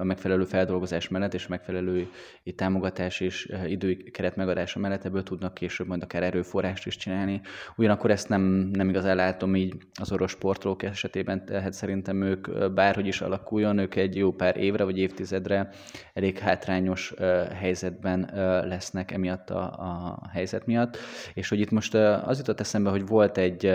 a 0.00 0.04
megfelelő 0.04 0.44
feldolgozás 0.44 1.08
mellett 1.08 1.34
és 1.34 1.46
megfelelő 1.46 1.85
megfelelő 1.86 2.54
támogatás 2.54 3.20
és 3.20 3.52
időkeret 3.66 4.36
megadása 4.36 4.78
mellett 4.78 5.04
ebből 5.04 5.22
tudnak 5.22 5.54
később 5.54 5.86
majd 5.86 6.02
akár 6.02 6.22
erőforrást 6.22 6.86
is 6.86 6.96
csinálni. 6.96 7.40
Ugyanakkor 7.76 8.10
ezt 8.10 8.28
nem, 8.28 8.42
nem 8.72 8.88
igazán 8.88 9.16
látom 9.16 9.56
így 9.56 9.74
az 10.00 10.12
orosz 10.12 10.30
sportolók 10.30 10.82
esetében, 10.82 11.44
tehát 11.44 11.72
szerintem 11.72 12.22
ők 12.22 12.72
bárhogy 12.72 13.06
is 13.06 13.20
alakuljon, 13.20 13.78
ők 13.78 13.94
egy 13.94 14.16
jó 14.16 14.32
pár 14.32 14.56
évre 14.56 14.84
vagy 14.84 14.98
évtizedre 14.98 15.68
elég 16.14 16.38
hátrányos 16.38 17.14
helyzetben 17.54 18.30
lesznek 18.68 19.10
emiatt 19.10 19.50
a, 19.50 19.62
a 19.62 20.20
helyzet 20.32 20.66
miatt. 20.66 20.96
És 21.34 21.48
hogy 21.48 21.60
itt 21.60 21.70
most 21.70 21.94
az 21.94 22.38
jutott 22.38 22.60
eszembe, 22.60 22.90
hogy 22.90 23.06
volt 23.06 23.38
egy 23.38 23.74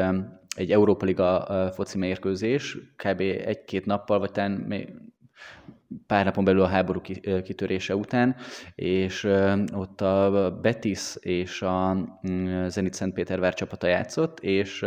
egy 0.56 0.72
Európa 0.72 1.06
Liga 1.06 1.70
foci 1.74 1.98
mérkőzés, 1.98 2.78
kb. 2.96 3.20
egy-két 3.20 3.86
nappal, 3.86 4.20
vagy 4.20 4.32
talán 4.32 4.68
pár 6.08 6.26
napon 6.26 6.44
belül 6.44 6.62
a 6.62 6.68
háború 6.68 7.02
kitörése 7.44 7.96
után, 7.96 8.36
és 8.76 9.24
ott 9.74 10.02
a 10.02 10.58
Betis 10.62 11.16
és 11.20 11.62
a 11.62 11.94
mm, 12.30 12.66
Zenit 12.68 12.94
Szentpétervár 12.94 13.54
csapata 13.54 13.88
játszott, 13.88 14.40
és 14.40 14.86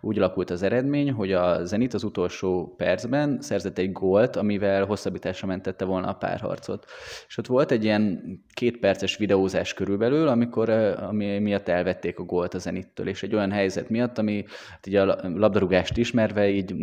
úgy 0.00 0.18
alakult 0.18 0.50
az 0.50 0.62
eredmény, 0.62 1.12
hogy 1.12 1.32
a 1.32 1.64
Zenit 1.64 1.94
az 1.94 2.04
utolsó 2.04 2.74
percben 2.76 3.40
szerzett 3.40 3.78
egy 3.78 3.92
gólt, 3.92 4.36
amivel 4.36 4.84
hosszabbításra 4.84 5.46
mentette 5.46 5.84
volna 5.84 6.08
a 6.08 6.14
párharcot. 6.14 6.86
És 7.28 7.38
ott 7.38 7.46
volt 7.46 7.70
egy 7.70 7.84
ilyen 7.84 8.22
két 8.54 8.78
perces 8.78 9.16
videózás 9.16 9.74
körülbelül, 9.74 10.28
amikor 10.28 10.70
ami 10.98 11.38
miatt 11.38 11.68
elvették 11.68 12.18
a 12.18 12.24
gólt 12.24 12.54
a 12.54 12.58
Zenittől, 12.58 13.08
és 13.08 13.22
egy 13.22 13.34
olyan 13.34 13.50
helyzet 13.50 13.88
miatt, 13.88 14.18
ami 14.18 14.44
hát 14.70 14.86
így 14.86 14.94
a 14.94 15.18
labdarúgást 15.22 15.96
ismerve 15.96 16.48
így 16.48 16.74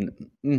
mm, 0.46 0.56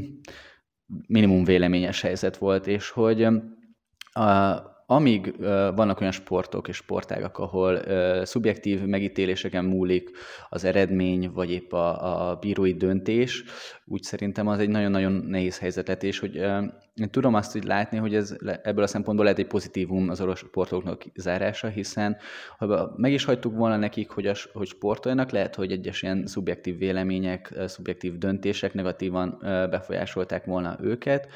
minimum 1.08 1.44
véleményes 1.44 2.02
helyzet 2.02 2.38
volt, 2.38 2.68
és 2.68 2.90
hogy 2.90 3.24
a, 3.24 4.76
amíg 4.86 5.36
vannak 5.76 6.00
olyan 6.00 6.12
sportok 6.12 6.68
és 6.68 6.76
sportágak, 6.76 7.38
ahol 7.38 7.76
uh, 7.76 8.24
szubjektív 8.24 8.82
megítéléseken 8.82 9.66
múlik 9.66 10.10
az 10.50 10.64
eredmény, 10.64 11.32
vagy 11.32 11.52
épp 11.52 11.72
a, 11.72 12.30
a 12.30 12.36
bírói 12.36 12.74
döntés, 12.74 13.44
úgy 13.86 14.04
szerintem 14.04 14.48
az 14.48 14.60
egy 14.60 14.70
nagyon-nagyon 14.70 15.12
nehéz 15.12 15.60
helyzet 15.60 15.88
lett, 15.88 16.04
és 16.04 16.20
hogy 16.20 16.42
én 17.02 17.10
tudom 17.10 17.34
azt 17.34 17.52
hogy 17.52 17.64
látni, 17.64 17.98
hogy 17.98 18.16
ez 18.16 18.36
ebből 18.64 18.84
a 18.84 18.88
szempontból 18.88 19.26
lehet 19.26 19.40
egy 19.40 19.48
pozitívum 19.48 20.10
az 20.10 20.22
orosz 20.22 20.38
sportoknak 20.38 21.04
zárása, 21.16 21.68
hiszen 21.68 22.18
ha 22.58 22.94
meg 22.96 23.12
is 23.12 23.24
hagytuk 23.24 23.56
volna 23.56 23.78
nekik, 23.78 24.10
hogy, 24.10 24.28
a, 24.28 24.34
hogy 24.54 24.68
sportoljanak, 24.68 25.32
lehet, 25.32 25.56
hogy 25.56 25.72
egyes 25.72 26.02
ilyen 26.02 26.26
szubjektív 26.26 26.78
vélemények, 26.78 27.54
szubjektív 27.66 28.18
döntések 28.18 28.74
negatívan 28.74 29.38
befolyásolták 29.70 30.46
volna 30.46 30.78
őket, 30.82 31.28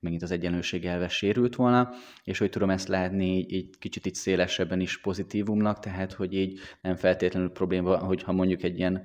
megint 0.00 0.22
az 0.22 0.30
egyenlőség 0.30 0.84
elve 0.84 1.08
sérült 1.08 1.56
volna, 1.56 1.90
és 2.24 2.38
hogy 2.38 2.50
tudom 2.50 2.70
ezt 2.70 2.88
látni 2.88 3.46
így 3.48 3.78
kicsit 3.78 4.06
így 4.06 4.14
szélesebben 4.14 4.80
is 4.80 5.00
pozitívumnak, 5.00 5.78
tehát 5.78 6.12
hogy 6.12 6.34
így 6.34 6.58
nem 6.80 6.96
feltétlenül 6.96 7.50
probléma, 7.50 7.98
hogyha 7.98 8.32
mondjuk 8.32 8.62
egy 8.62 8.78
ilyen 8.78 9.02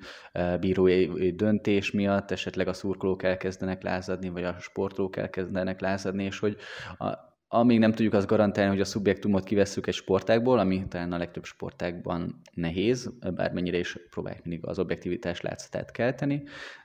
bírói 0.60 1.32
döntés 1.32 1.92
miatt 1.92 2.32
esetleg 2.32 2.68
a 2.68 2.74
szurkolók 2.74 3.24
elkezdenek 3.24 3.84
lázadni, 3.84 4.30
vagy 4.30 4.44
a 4.44 4.56
sportolók 4.60 5.18
elkezdenek 5.18 5.82
lázadni, 5.82 6.00
és 6.14 6.40
hogy 6.40 6.58
a, 6.98 7.30
amíg 7.54 7.80
nem 7.80 7.92
tudjuk 7.92 8.14
azt 8.14 8.28
garantálni, 8.28 8.70
hogy 8.70 8.82
a 8.82 8.86
szubjektumot 8.86 9.44
kivesszük 9.44 9.88
egy 9.88 9.94
sportákból, 9.94 10.60
ami 10.60 10.88
talán 10.88 11.14
a 11.14 11.18
legtöbb 11.18 11.46
sportákban 11.46 12.42
nehéz, 12.54 13.12
bármennyire 13.34 13.78
is 13.78 13.98
próbálják 14.10 14.44
mindig 14.44 14.66
az 14.66 14.80
objektivitás 14.80 15.42
látszatát 15.42 15.92
kelteni, 15.92 16.44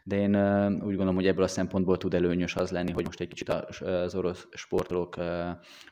de 0.09 0.17
én 0.17 0.35
úgy 0.73 0.81
gondolom, 0.81 1.15
hogy 1.15 1.27
ebből 1.27 1.45
a 1.45 1.49
szempontból 1.49 1.97
tud 1.97 2.15
előnyös 2.15 2.57
az 2.57 2.71
lenni, 2.71 2.93
hogy 2.93 3.05
most 3.05 3.21
egy 3.21 3.29
kicsit 3.29 3.49
az 3.49 4.15
orosz 4.15 4.47
sportolók 4.51 5.17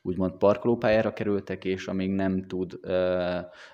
úgymond 0.03 0.33
parkolópályára 0.33 1.13
kerültek, 1.13 1.65
és 1.65 1.87
amíg 1.87 2.11
nem, 2.11 2.47
tud, 2.47 2.79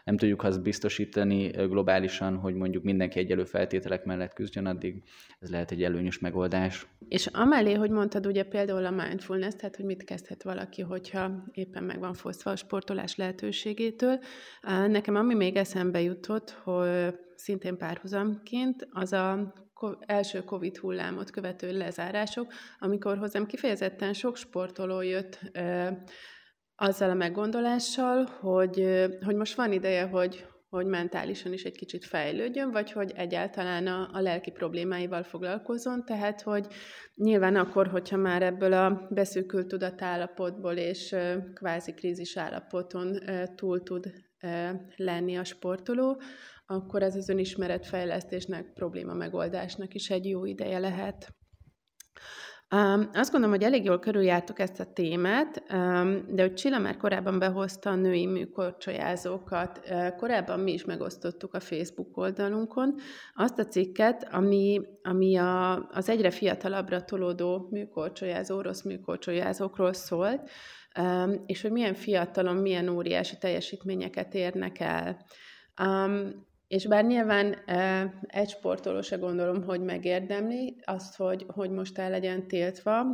nem 0.04 0.16
tudjuk 0.16 0.42
azt 0.42 0.62
biztosítani 0.62 1.46
globálisan, 1.46 2.36
hogy 2.36 2.54
mondjuk 2.54 2.82
mindenki 2.82 3.18
egyelő 3.18 3.44
feltételek 3.44 4.04
mellett 4.04 4.32
küzdjön, 4.32 4.66
addig 4.66 5.02
ez 5.40 5.50
lehet 5.50 5.70
egy 5.70 5.82
előnyös 5.82 6.18
megoldás. 6.18 6.86
És 7.08 7.26
amellé, 7.26 7.72
hogy 7.72 7.90
mondtad 7.90 8.26
ugye 8.26 8.42
például 8.42 8.84
a 8.84 8.90
mindfulness, 8.90 9.54
tehát 9.54 9.76
hogy 9.76 9.84
mit 9.84 10.04
kezdhet 10.04 10.42
valaki, 10.42 10.82
hogyha 10.82 11.44
éppen 11.52 11.84
meg 11.84 11.98
van 11.98 12.14
fosztva 12.14 12.50
a 12.50 12.56
sportolás 12.56 13.16
lehetőségétől. 13.16 14.18
Nekem 14.88 15.14
ami 15.14 15.34
még 15.34 15.56
eszembe 15.56 16.00
jutott, 16.00 16.50
hogy 16.50 17.14
szintén 17.34 17.76
párhuzamként, 17.76 18.88
az 18.90 19.12
a 19.12 19.52
első 20.06 20.44
Covid 20.44 20.76
hullámot 20.76 21.30
követő 21.30 21.76
lezárások, 21.76 22.52
amikor 22.78 23.18
hozzám 23.18 23.46
kifejezetten 23.46 24.12
sok 24.12 24.36
sportoló 24.36 25.00
jött 25.00 25.38
azzal 26.76 27.10
a 27.10 27.14
meggondolással, 27.14 28.24
hogy, 28.24 29.06
hogy 29.24 29.36
most 29.36 29.54
van 29.54 29.72
ideje, 29.72 30.02
hogy, 30.02 30.46
hogy 30.68 30.86
mentálisan 30.86 31.52
is 31.52 31.62
egy 31.62 31.76
kicsit 31.76 32.04
fejlődjön, 32.04 32.70
vagy 32.70 32.92
hogy 32.92 33.12
egyáltalán 33.16 33.86
a, 33.86 34.08
a 34.12 34.20
lelki 34.20 34.50
problémáival 34.50 35.22
foglalkozzon, 35.22 36.04
tehát 36.04 36.42
hogy 36.42 36.66
nyilván 37.14 37.56
akkor, 37.56 37.86
hogyha 37.86 38.16
már 38.16 38.42
ebből 38.42 38.72
a 38.72 39.06
beszűkült 39.10 39.66
tudatállapotból 39.68 40.74
és 40.74 41.16
kvázi 41.54 41.92
krízis 41.92 42.36
állapoton 42.36 43.18
túl 43.54 43.82
tud 43.82 44.12
lenni 44.96 45.36
a 45.36 45.44
sportoló, 45.44 46.20
akkor 46.70 47.02
ez 47.02 47.16
az 47.16 47.28
önismeretfejlesztésnek, 47.28 48.72
probléma 48.72 49.14
megoldásnak 49.14 49.94
is 49.94 50.10
egy 50.10 50.28
jó 50.28 50.44
ideje 50.44 50.78
lehet. 50.78 51.34
Um, 52.74 53.10
azt 53.12 53.30
gondolom, 53.30 53.56
hogy 53.56 53.64
elég 53.64 53.84
jól 53.84 53.98
körüljártuk 53.98 54.58
ezt 54.58 54.80
a 54.80 54.92
témát, 54.92 55.62
um, 55.72 56.24
de 56.34 56.42
hogy 56.42 56.54
Csilla 56.54 56.78
már 56.78 56.96
korábban 56.96 57.38
behozta 57.38 57.90
a 57.90 57.94
női 57.94 58.26
műkorcsolyázókat, 58.26 59.80
uh, 59.90 60.16
korábban 60.16 60.60
mi 60.60 60.72
is 60.72 60.84
megosztottuk 60.84 61.54
a 61.54 61.60
Facebook 61.60 62.16
oldalunkon 62.16 62.94
azt 63.34 63.58
a 63.58 63.66
cikket, 63.66 64.28
ami, 64.32 64.80
ami 65.02 65.36
a, 65.36 65.88
az 65.88 66.08
egyre 66.08 66.30
fiatalabbra 66.30 67.04
tolódó 67.04 67.68
műkorcsolyázó, 67.70 68.56
orosz 68.56 68.82
műkorcsolyázókról 68.82 69.92
szólt, 69.92 70.50
um, 71.00 71.42
és 71.46 71.62
hogy 71.62 71.72
milyen 71.72 71.94
fiatalon, 71.94 72.56
milyen 72.56 72.88
óriási 72.88 73.36
teljesítményeket 73.38 74.34
érnek 74.34 74.80
el. 74.80 75.24
Um, 75.82 76.48
és 76.70 76.86
bár 76.86 77.04
nyilván 77.04 77.56
egy 78.26 78.48
sportoló 78.48 79.00
se 79.00 79.16
gondolom, 79.16 79.62
hogy 79.62 79.80
megérdemli 79.80 80.76
azt, 80.84 81.16
hogy, 81.16 81.44
hogy 81.48 81.70
most 81.70 81.98
el 81.98 82.10
legyen 82.10 82.46
tiltva 82.46 83.04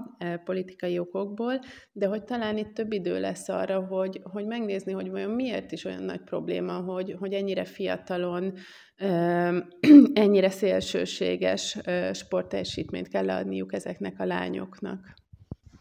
politikai 0.44 0.98
okokból, 0.98 1.60
de 1.92 2.06
hogy 2.06 2.24
talán 2.24 2.56
itt 2.56 2.74
több 2.74 2.92
idő 2.92 3.20
lesz 3.20 3.48
arra, 3.48 3.80
hogy, 3.86 4.20
hogy 4.22 4.46
megnézni, 4.46 4.92
hogy 4.92 5.10
vajon 5.10 5.30
miért 5.30 5.72
is 5.72 5.84
olyan 5.84 6.02
nagy 6.02 6.20
probléma, 6.20 6.72
hogy, 6.72 7.16
hogy 7.18 7.32
ennyire 7.32 7.64
fiatalon, 7.64 8.52
ennyire 10.12 10.50
szélsőséges 10.50 11.78
sportteljesítményt 12.12 13.08
kell 13.08 13.30
adniuk 13.30 13.72
ezeknek 13.72 14.20
a 14.20 14.24
lányoknak. 14.24 15.14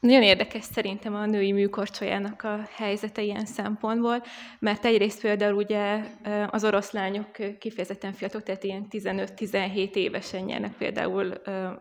Nagyon 0.06 0.24
érdekes 0.24 0.64
szerintem 0.64 1.16
a 1.16 1.26
női 1.26 1.52
műkorcsolyának 1.52 2.44
a 2.44 2.68
helyzete 2.76 3.22
ilyen 3.22 3.46
szempontból, 3.46 4.24
mert 4.60 4.86
egyrészt 4.86 5.22
például 5.22 5.56
ugye 5.56 6.04
az 6.50 6.64
oroszlányok 6.64 7.58
kifejezetten 7.60 8.14
fiatal, 8.14 8.42
tehát 8.42 8.64
ilyen 8.64 8.86
15-17 8.90 9.96
évesen 9.96 10.44
nyernek 10.44 10.74
például 10.78 11.34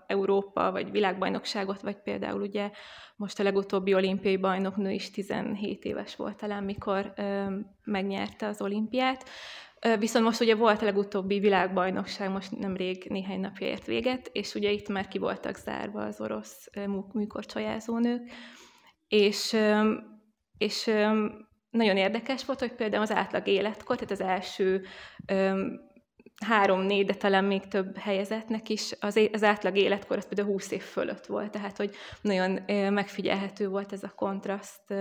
Európa 0.06 0.70
vagy 0.70 0.90
világbajnokságot, 0.90 1.80
vagy 1.80 1.96
például 1.96 2.40
ugye 2.40 2.70
most 3.16 3.40
a 3.40 3.42
legutóbbi 3.42 3.94
olimpiai 3.94 4.36
bajnoknő 4.36 4.90
is 4.90 5.10
17 5.10 5.84
éves 5.84 6.16
volt 6.16 6.36
talán, 6.36 6.64
mikor 6.64 7.14
megnyerte 7.84 8.46
az 8.46 8.60
olimpiát. 8.60 9.28
Viszont 9.98 10.24
most 10.24 10.40
ugye 10.40 10.54
volt 10.54 10.82
a 10.82 10.84
legutóbbi 10.84 11.38
világbajnokság, 11.38 12.30
most 12.30 12.58
nemrég 12.58 13.06
néhány 13.08 13.40
napja 13.40 13.66
ért 13.66 13.86
véget, 13.86 14.30
és 14.32 14.54
ugye 14.54 14.70
itt 14.70 14.88
már 14.88 15.08
ki 15.08 15.18
voltak 15.18 15.56
zárva 15.56 16.04
az 16.04 16.20
orosz 16.20 16.68
műkorcsolyázónők, 17.12 18.30
és, 19.08 19.56
és 20.58 20.84
nagyon 21.70 21.96
érdekes 21.96 22.44
volt, 22.44 22.60
hogy 22.60 22.72
például 22.72 23.02
az 23.02 23.12
átlag 23.12 23.46
életkor, 23.46 23.96
tehát 23.96 24.10
az 24.10 24.20
első 24.20 24.84
három-négy, 26.46 27.06
de 27.06 27.14
talán 27.14 27.44
még 27.44 27.68
több 27.68 27.96
helyezetnek 27.96 28.68
is 28.68 28.92
az, 29.00 29.20
az 29.32 29.42
átlag 29.42 29.76
életkor 29.76 30.16
az 30.16 30.28
például 30.28 30.52
20 30.52 30.70
év 30.70 30.82
fölött 30.82 31.26
volt, 31.26 31.50
tehát 31.50 31.76
hogy 31.76 31.94
nagyon 32.20 32.60
megfigyelhető 32.92 33.68
volt 33.68 33.92
ez 33.92 34.02
a 34.02 34.12
kontraszt 34.14 34.94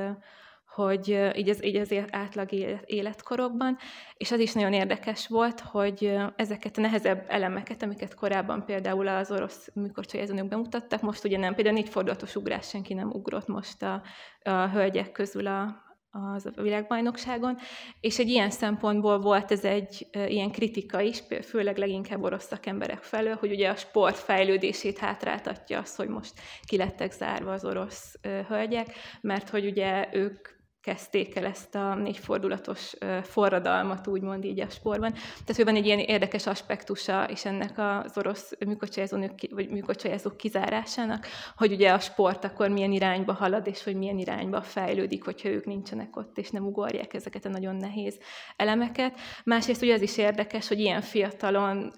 hogy 0.74 1.32
így 1.36 1.50
az, 1.50 1.66
így 1.66 1.76
az 1.76 1.96
átlag 2.10 2.52
életkorokban, 2.86 3.78
és 4.18 4.32
az 4.32 4.40
is 4.40 4.54
nagyon 4.54 4.74
érdekes 4.74 5.28
volt, 5.28 5.60
hogy 5.60 6.18
ezeket 6.36 6.78
a 6.78 6.82
nehezebb 6.82 7.26
elemeket, 7.28 7.84
amiket 7.84 8.16
korábban 8.16 8.66
például 8.66 9.08
az 9.08 9.32
orosz 9.32 9.70
műkorcsolyázónők 9.74 10.48
bemutattak, 10.48 11.02
most 11.02 11.24
ugye 11.24 11.38
nem, 11.38 11.56
például 11.56 11.76
négy 11.76 11.90
fordulatos 11.90 12.36
ugrás 12.36 12.68
senki 12.68 12.94
nem 12.94 13.10
ugrott 13.10 13.48
most 13.48 13.84
a, 13.84 14.02
a 14.44 14.68
hölgyek 14.68 15.12
közül 15.12 15.48
a, 15.48 15.84
az 16.12 16.46
a 16.56 16.62
világbajnokságon, 16.62 17.58
és 18.00 18.20
egy 18.20 18.30
ilyen 18.30 18.50
szempontból 18.50 19.20
volt 19.20 19.52
ez 19.52 19.64
egy 19.64 20.08
e, 20.12 20.28
ilyen 20.28 20.52
kritika 20.52 21.02
is, 21.02 21.24
főleg 21.44 21.78
leginkább 21.78 22.24
orosz 22.24 22.46
szakemberek 22.46 23.04
felől, 23.04 23.36
hogy 23.36 23.52
ugye 23.52 23.70
a 23.70 23.76
sport 23.76 24.18
fejlődését 24.18 24.98
hátráltatja 24.98 25.80
az, 25.80 25.96
hogy 25.96 26.08
most 26.08 26.34
kilettek 26.66 27.12
zárva 27.12 27.52
az 27.52 27.66
orosz 27.66 28.18
e, 28.22 28.46
hölgyek, 28.48 28.94
mert 29.22 29.50
hogy 29.50 29.66
ugye 29.66 30.10
ők 30.14 30.48
kezdték 30.84 31.36
el 31.36 31.46
ezt 31.46 31.76
a 31.76 31.96
négyfordulatos 31.96 32.94
forradalmat, 33.22 34.08
úgymond 34.08 34.44
így 34.44 34.60
a 34.60 34.70
sportban. 34.70 35.12
Tehát, 35.12 35.56
hogy 35.56 35.66
van 35.66 35.76
egy 35.76 35.86
ilyen 35.86 36.00
érdekes 36.00 36.48
aspektusa 36.48 37.30
is 37.30 37.46
ennek 37.46 37.78
az 37.78 38.18
orosz 38.18 38.52
műkocsajázók, 38.66 39.30
vagy 39.50 39.70
műkocsajázók 39.70 40.38
kizárásának, 40.38 41.26
hogy 41.56 41.72
ugye 41.72 41.92
a 41.92 42.00
sport 42.00 42.44
akkor 42.44 42.70
milyen 42.70 42.92
irányba 42.92 43.34
halad, 43.34 43.68
és 43.68 43.84
hogy 43.84 43.96
milyen 43.96 44.18
irányba 44.18 44.62
fejlődik, 44.62 45.24
hogyha 45.24 45.50
ők 45.50 45.66
nincsenek 45.66 46.16
ott, 46.16 46.38
és 46.38 46.50
nem 46.50 46.66
ugorják 46.66 47.14
ezeket 47.14 47.46
a 47.46 47.50
nagyon 47.50 47.76
nehéz 47.76 48.20
elemeket. 48.56 49.20
Másrészt 49.44 49.82
ugye 49.82 49.94
az 49.94 50.02
is 50.02 50.18
érdekes, 50.18 50.68
hogy 50.68 50.80
ilyen 50.80 51.02
fiatalon 51.02 51.92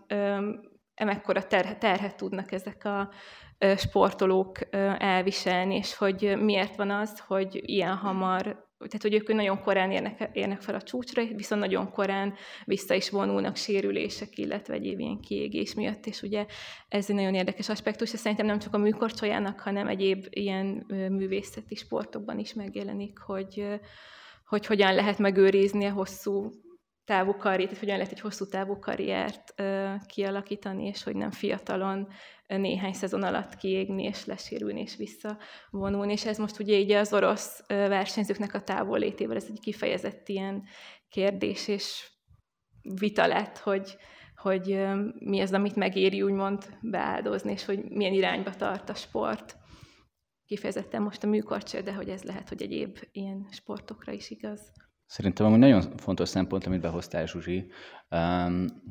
emekkora 0.93 1.47
terhet, 1.47 1.79
terhet 1.79 2.17
tudnak 2.17 2.51
ezek 2.51 2.85
a 2.85 3.09
sportolók 3.77 4.59
elviselni, 4.97 5.75
és 5.75 5.95
hogy 5.95 6.35
miért 6.39 6.75
van 6.75 6.89
az, 6.89 7.19
hogy 7.27 7.61
ilyen 7.65 7.95
hamar 7.95 8.63
tehát 8.87 9.01
hogy 9.01 9.13
ők 9.13 9.33
nagyon 9.33 9.61
korán 9.61 9.91
érnek, 9.91 10.29
érnek 10.33 10.61
fel 10.61 10.75
a 10.75 10.81
csúcsra, 10.81 11.23
viszont 11.35 11.61
nagyon 11.61 11.91
korán 11.91 12.33
vissza 12.65 12.93
is 12.93 13.09
vonulnak 13.09 13.55
sérülések, 13.55 14.37
illetve 14.37 14.73
egyéb 14.73 14.99
ilyen 14.99 15.19
kiégés 15.19 15.73
miatt, 15.73 16.05
és 16.05 16.21
ugye 16.21 16.45
ez 16.87 17.09
egy 17.09 17.15
nagyon 17.15 17.33
érdekes 17.33 17.69
aspektus, 17.69 18.13
és 18.13 18.19
szerintem 18.19 18.45
nem 18.45 18.59
csak 18.59 18.73
a 18.73 18.77
műkorcsolyának, 18.77 19.59
hanem 19.59 19.87
egyéb 19.87 20.25
ilyen 20.29 20.65
művészeti 20.87 21.75
sportokban 21.75 22.39
is 22.39 22.53
megjelenik, 22.53 23.19
hogy, 23.19 23.65
hogy 24.45 24.65
hogyan 24.65 24.95
lehet 24.95 25.17
megőrizni 25.17 25.85
a 25.85 25.91
hosszú 25.91 26.49
távú 27.05 27.35
karriert, 27.35 27.69
tehát 27.69 27.83
hogyan 27.83 27.97
lehet 27.97 28.11
egy 28.11 28.19
hosszú 28.19 28.45
távú 28.45 28.79
karriert 28.79 29.53
kialakítani, 30.05 30.85
és 30.85 31.03
hogy 31.03 31.15
nem 31.15 31.31
fiatalon 31.31 32.07
néhány 32.47 32.93
szezon 32.93 33.23
alatt 33.23 33.55
kiégni, 33.55 34.03
és 34.03 34.25
lesérülni, 34.25 34.81
és 34.81 34.95
visszavonulni. 34.95 36.11
És 36.11 36.25
ez 36.25 36.37
most 36.37 36.59
ugye 36.59 36.77
így 36.77 36.91
az 36.91 37.13
orosz 37.13 37.63
versenyzőknek 37.67 38.53
a 38.53 38.61
távollétével, 38.61 39.35
ez 39.35 39.47
egy 39.49 39.59
kifejezett 39.59 40.27
ilyen 40.27 40.63
kérdés 41.09 41.67
és 41.67 42.11
vita 42.99 43.27
lett, 43.27 43.57
hogy, 43.57 43.97
hogy 44.35 44.85
mi 45.19 45.41
az, 45.41 45.51
amit 45.51 45.75
megéri 45.75 46.21
úgymond 46.21 46.77
beáldozni, 46.81 47.51
és 47.51 47.65
hogy 47.65 47.83
milyen 47.83 48.13
irányba 48.13 48.49
tart 48.49 48.89
a 48.89 48.93
sport. 48.93 49.57
Kifejezetten 50.45 51.01
most 51.01 51.23
a 51.23 51.27
műkorcső, 51.27 51.81
de 51.81 51.93
hogy 51.93 52.09
ez 52.09 52.23
lehet, 52.23 52.49
hogy 52.49 52.61
egyéb 52.61 52.97
ilyen 53.11 53.47
sportokra 53.51 54.11
is 54.11 54.29
igaz. 54.29 54.71
Szerintem 55.05 55.45
amúgy 55.45 55.59
nagyon 55.59 55.97
fontos 55.97 56.29
szempont, 56.29 56.65
amit 56.65 56.81
behoztál, 56.81 57.25
Zsuzsi, 57.25 57.71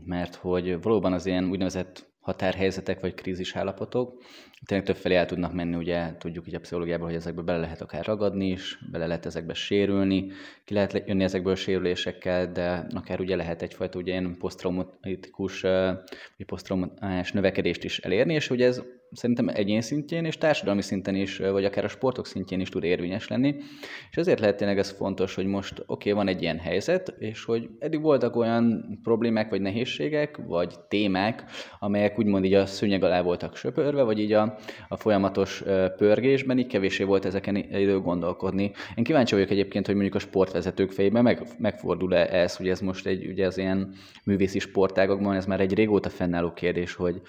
mert 0.04 0.34
hogy 0.34 0.82
valóban 0.82 1.12
az 1.12 1.26
ilyen 1.26 1.50
úgynevezett 1.50 2.13
határhelyzetek 2.24 3.00
vagy 3.00 3.14
krízis 3.14 3.56
állapotok. 3.56 4.22
Tényleg 4.66 4.86
többfelé 4.86 5.14
el 5.14 5.26
tudnak 5.26 5.52
menni, 5.52 5.76
ugye 5.76 6.16
tudjuk 6.18 6.46
így 6.46 6.54
a 6.54 6.60
pszichológiából, 6.60 7.06
hogy 7.06 7.16
ezekbe 7.16 7.42
bele 7.42 7.58
lehet 7.58 7.80
akár 7.80 8.04
ragadni 8.04 8.48
is, 8.48 8.78
bele 8.90 9.06
lehet 9.06 9.26
ezekbe 9.26 9.54
sérülni, 9.54 10.26
ki 10.64 10.74
lehet 10.74 11.02
jönni 11.06 11.24
ezekből 11.24 11.54
sérülésekkel, 11.54 12.52
de 12.52 12.86
akár 12.94 13.20
ugye 13.20 13.36
lehet 13.36 13.62
egyfajta 13.62 13.98
ugye 13.98 14.12
ilyen 14.12 14.36
posztraumatikus 14.38 15.60
vagy 15.60 16.46
posztraumás 16.46 17.32
növekedést 17.32 17.84
is 17.84 17.98
elérni, 17.98 18.34
és 18.34 18.50
ugye 18.50 18.66
ez 18.66 18.82
szerintem 19.14 19.48
egyén 19.48 19.80
szintjén 19.80 20.24
és 20.24 20.38
társadalmi 20.38 20.82
szinten 20.82 21.14
is, 21.14 21.38
vagy 21.38 21.64
akár 21.64 21.84
a 21.84 21.88
sportok 21.88 22.26
szintjén 22.26 22.60
is 22.60 22.68
tud 22.68 22.84
érvényes 22.84 23.28
lenni. 23.28 23.54
És 24.10 24.16
ezért 24.16 24.40
lehet 24.40 24.56
tényleg 24.56 24.78
ez 24.78 24.90
fontos, 24.90 25.34
hogy 25.34 25.46
most 25.46 25.72
oké, 25.78 25.84
okay, 25.86 26.12
van 26.12 26.34
egy 26.34 26.42
ilyen 26.42 26.58
helyzet, 26.58 27.14
és 27.18 27.44
hogy 27.44 27.68
eddig 27.78 28.00
voltak 28.00 28.36
olyan 28.36 28.98
problémák, 29.02 29.50
vagy 29.50 29.60
nehézségek, 29.60 30.36
vagy 30.46 30.74
témák, 30.88 31.44
amelyek 31.78 32.18
úgymond 32.18 32.44
így 32.44 32.54
a 32.54 32.66
szőnyeg 32.66 33.02
alá 33.02 33.22
voltak 33.22 33.56
söpörve, 33.56 34.02
vagy 34.02 34.18
így 34.18 34.32
a, 34.32 34.58
a 34.88 34.96
folyamatos 34.96 35.62
pörgésben, 35.96 36.58
így 36.58 36.66
kevésé 36.66 37.04
volt 37.04 37.24
ezeken 37.24 37.56
idő 37.56 38.00
gondolkodni. 38.00 38.72
Én 38.94 39.04
kíváncsi 39.04 39.34
vagyok 39.34 39.50
egyébként, 39.50 39.86
hogy 39.86 39.94
mondjuk 39.94 40.14
a 40.14 40.18
sportvezetők 40.18 40.90
fejében 40.90 41.22
meg, 41.22 41.42
megfordul-e 41.58 42.34
ez, 42.34 42.56
hogy 42.56 42.68
ez 42.68 42.80
most 42.80 43.06
egy, 43.06 43.26
ugye 43.26 43.46
az 43.46 43.58
ilyen 43.58 43.94
művészi 44.24 44.58
sportágokban, 44.58 45.34
ez 45.34 45.46
már 45.46 45.60
egy 45.60 45.74
régóta 45.74 46.08
fennálló 46.08 46.52
kérdés, 46.52 46.94
hogy, 46.94 47.22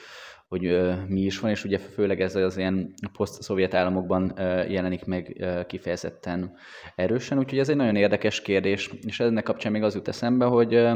hogy 0.48 0.62
mi 1.08 1.22
is 1.22 1.40
van, 1.40 1.52
és 1.52 1.64
ugye 1.64 1.78
főleg 1.78 2.22
ez 2.22 2.36
az 2.36 2.58
ilyen 2.58 2.94
poszt-szovjet 3.14 3.74
államokban 3.74 4.34
jelenik 4.70 5.06
meg 5.06 5.46
kifejezetten 5.68 6.56
erősen, 6.96 7.38
úgyhogy 7.38 7.60
ez 7.60 7.70
egy 7.70 7.76
nagyon 7.76 7.96
érdekes 7.96 8.42
kérdés, 8.42 8.90
és 9.02 9.20
ennek 9.20 9.44
kapcsán 9.44 9.72
még 9.72 9.84
az 9.84 9.96
jut 9.96 10.08
eszembe, 10.08 10.46
hogy 10.46 10.88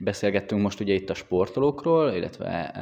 beszélgettünk 0.00 0.62
most 0.62 0.80
ugye 0.80 0.94
itt 0.94 1.10
a 1.10 1.14
sportolókról, 1.14 2.12
illetve 2.12 2.72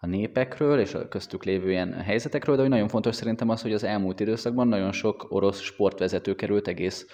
a 0.00 0.06
népekről 0.06 0.80
és 0.80 0.94
a 0.94 1.08
köztük 1.08 1.44
lévő 1.44 1.70
ilyen 1.70 1.92
helyzetekről, 1.92 2.54
de 2.54 2.60
hogy 2.60 2.70
nagyon 2.70 2.88
fontos 2.88 3.14
szerintem 3.14 3.48
az, 3.48 3.62
hogy 3.62 3.72
az 3.72 3.84
elmúlt 3.84 4.20
időszakban 4.20 4.68
nagyon 4.68 4.92
sok 4.92 5.26
orosz 5.28 5.60
sportvezető 5.60 6.34
került 6.34 6.68
egész 6.68 7.06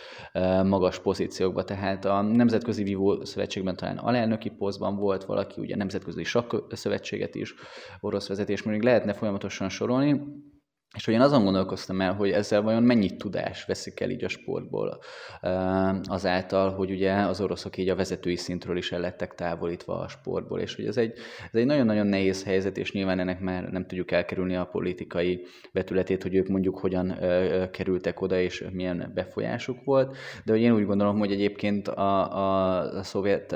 magas 0.64 0.98
pozíciókba, 0.98 1.64
tehát 1.64 2.04
a 2.04 2.22
Nemzetközi 2.22 2.82
Vívó 2.82 3.24
Szövetségben 3.24 3.76
talán 3.76 3.98
alelnöki 3.98 4.50
posztban 4.50 4.96
volt 4.96 5.24
valaki, 5.24 5.60
ugye 5.60 5.74
a 5.74 5.78
Nemzetközi 5.78 6.24
Sakk 6.24 6.72
Szövetséget 6.74 7.34
is 7.34 7.54
orosz 8.00 8.28
vezetés, 8.28 8.62
még 8.62 8.82
lehetne 8.82 9.12
folyamatosan 9.12 9.68
sorolni, 9.68 10.20
és 10.94 11.04
hogy 11.04 11.14
én 11.14 11.20
azon 11.20 11.44
gondolkoztam 11.44 12.00
el, 12.00 12.12
hogy 12.12 12.30
ezzel 12.30 12.62
vajon 12.62 12.82
mennyi 12.82 13.16
tudás 13.16 13.64
veszik 13.64 14.00
el 14.00 14.10
így 14.10 14.24
a 14.24 14.28
sportból? 14.28 14.98
Azáltal, 16.02 16.70
hogy 16.70 16.90
ugye 16.90 17.12
az 17.12 17.40
oroszok 17.40 17.76
így 17.76 17.88
a 17.88 17.94
vezetői 17.94 18.36
szintről 18.36 18.76
is 18.76 18.92
el 18.92 19.00
lettek 19.00 19.34
távolítva 19.34 19.98
a 19.98 20.08
sportból, 20.08 20.60
és 20.60 20.74
hogy 20.74 20.86
ez 20.86 20.96
egy, 20.96 21.12
ez 21.52 21.60
egy 21.60 21.66
nagyon-nagyon 21.66 22.06
nehéz 22.06 22.44
helyzet, 22.44 22.76
és 22.76 22.92
nyilván 22.92 23.18
ennek 23.18 23.40
már 23.40 23.70
nem 23.70 23.86
tudjuk 23.86 24.10
elkerülni 24.10 24.56
a 24.56 24.64
politikai 24.64 25.46
vetületét, 25.72 26.22
hogy 26.22 26.34
ők 26.34 26.48
mondjuk 26.48 26.78
hogyan 26.78 27.18
kerültek 27.70 28.20
oda, 28.20 28.40
és 28.40 28.64
milyen 28.72 29.10
befolyásuk 29.14 29.84
volt, 29.84 30.16
de 30.44 30.52
hogy 30.52 30.60
én 30.62 30.74
úgy 30.74 30.86
gondolom, 30.86 31.18
hogy 31.18 31.32
egyébként 31.32 31.88
a, 31.88 32.36
a, 32.36 32.78
a 32.98 33.02
szovjet, 33.02 33.52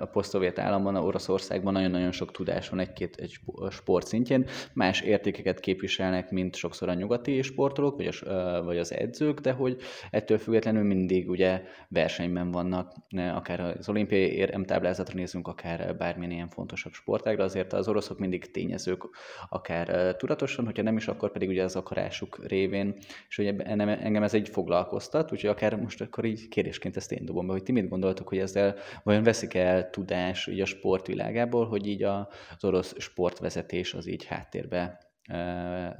a 0.00 0.08
poszt-szovjet 0.12 0.58
államban, 0.58 0.94
a 0.96 1.02
Oroszországban 1.02 1.72
nagyon-nagyon 1.72 2.12
sok 2.12 2.30
tudás 2.30 2.68
van 2.68 2.78
egy-két 2.78 3.16
egy 3.16 3.38
sport 3.70 4.06
szintjén, 4.06 4.46
más 4.72 5.00
értékeket 5.00 5.60
képviselnek, 5.60 6.30
mint 6.30 6.54
sok 6.56 6.74
sokszor 6.76 6.96
a 6.96 7.00
nyugati 7.00 7.42
sportolók, 7.42 7.96
vagy, 7.96 8.06
a, 8.06 8.62
vagy 8.64 8.78
az 8.78 8.92
edzők, 8.92 9.40
de 9.40 9.52
hogy 9.52 9.80
ettől 10.10 10.38
függetlenül 10.38 10.82
mindig 10.82 11.28
ugye 11.28 11.62
versenyben 11.88 12.50
vannak, 12.50 12.92
akár 13.34 13.60
az 13.60 13.88
olimpiai 13.88 14.32
éremtáblázatra 14.32 15.14
nézünk, 15.14 15.48
akár 15.48 15.96
bármilyen 15.96 16.32
ilyen 16.32 16.48
fontosabb 16.48 16.92
sportágra, 16.92 17.44
azért 17.44 17.72
az 17.72 17.88
oroszok 17.88 18.18
mindig 18.18 18.50
tényezők, 18.50 19.02
akár 19.48 20.16
tudatosan, 20.16 20.64
hogyha 20.64 20.82
nem 20.82 20.96
is, 20.96 21.08
akkor 21.08 21.32
pedig 21.32 21.48
ugye 21.48 21.62
az 21.62 21.76
akarásuk 21.76 22.46
révén, 22.46 22.94
és 23.28 23.38
ugye 23.38 23.56
engem 23.56 24.22
ez 24.22 24.34
egy 24.34 24.48
foglalkoztat, 24.48 25.32
úgyhogy 25.32 25.50
akár 25.50 25.76
most 25.76 26.00
akkor 26.00 26.24
így 26.24 26.48
kérdésként 26.48 26.96
ezt 26.96 27.12
én 27.12 27.24
dobom 27.24 27.46
be, 27.46 27.52
hogy 27.52 27.62
ti 27.62 27.72
mit 27.72 27.88
gondoltok, 27.88 28.28
hogy 28.28 28.38
ezzel 28.38 28.74
vajon 29.02 29.22
veszik 29.22 29.54
el 29.54 29.90
tudás 29.90 30.46
így 30.46 30.60
a 30.60 30.64
sportvilágából, 30.64 31.66
hogy 31.66 31.86
így 31.86 32.02
az 32.02 32.64
orosz 32.64 32.94
sportvezetés 32.98 33.94
az 33.94 34.06
így 34.06 34.24
háttérbe 34.24 35.05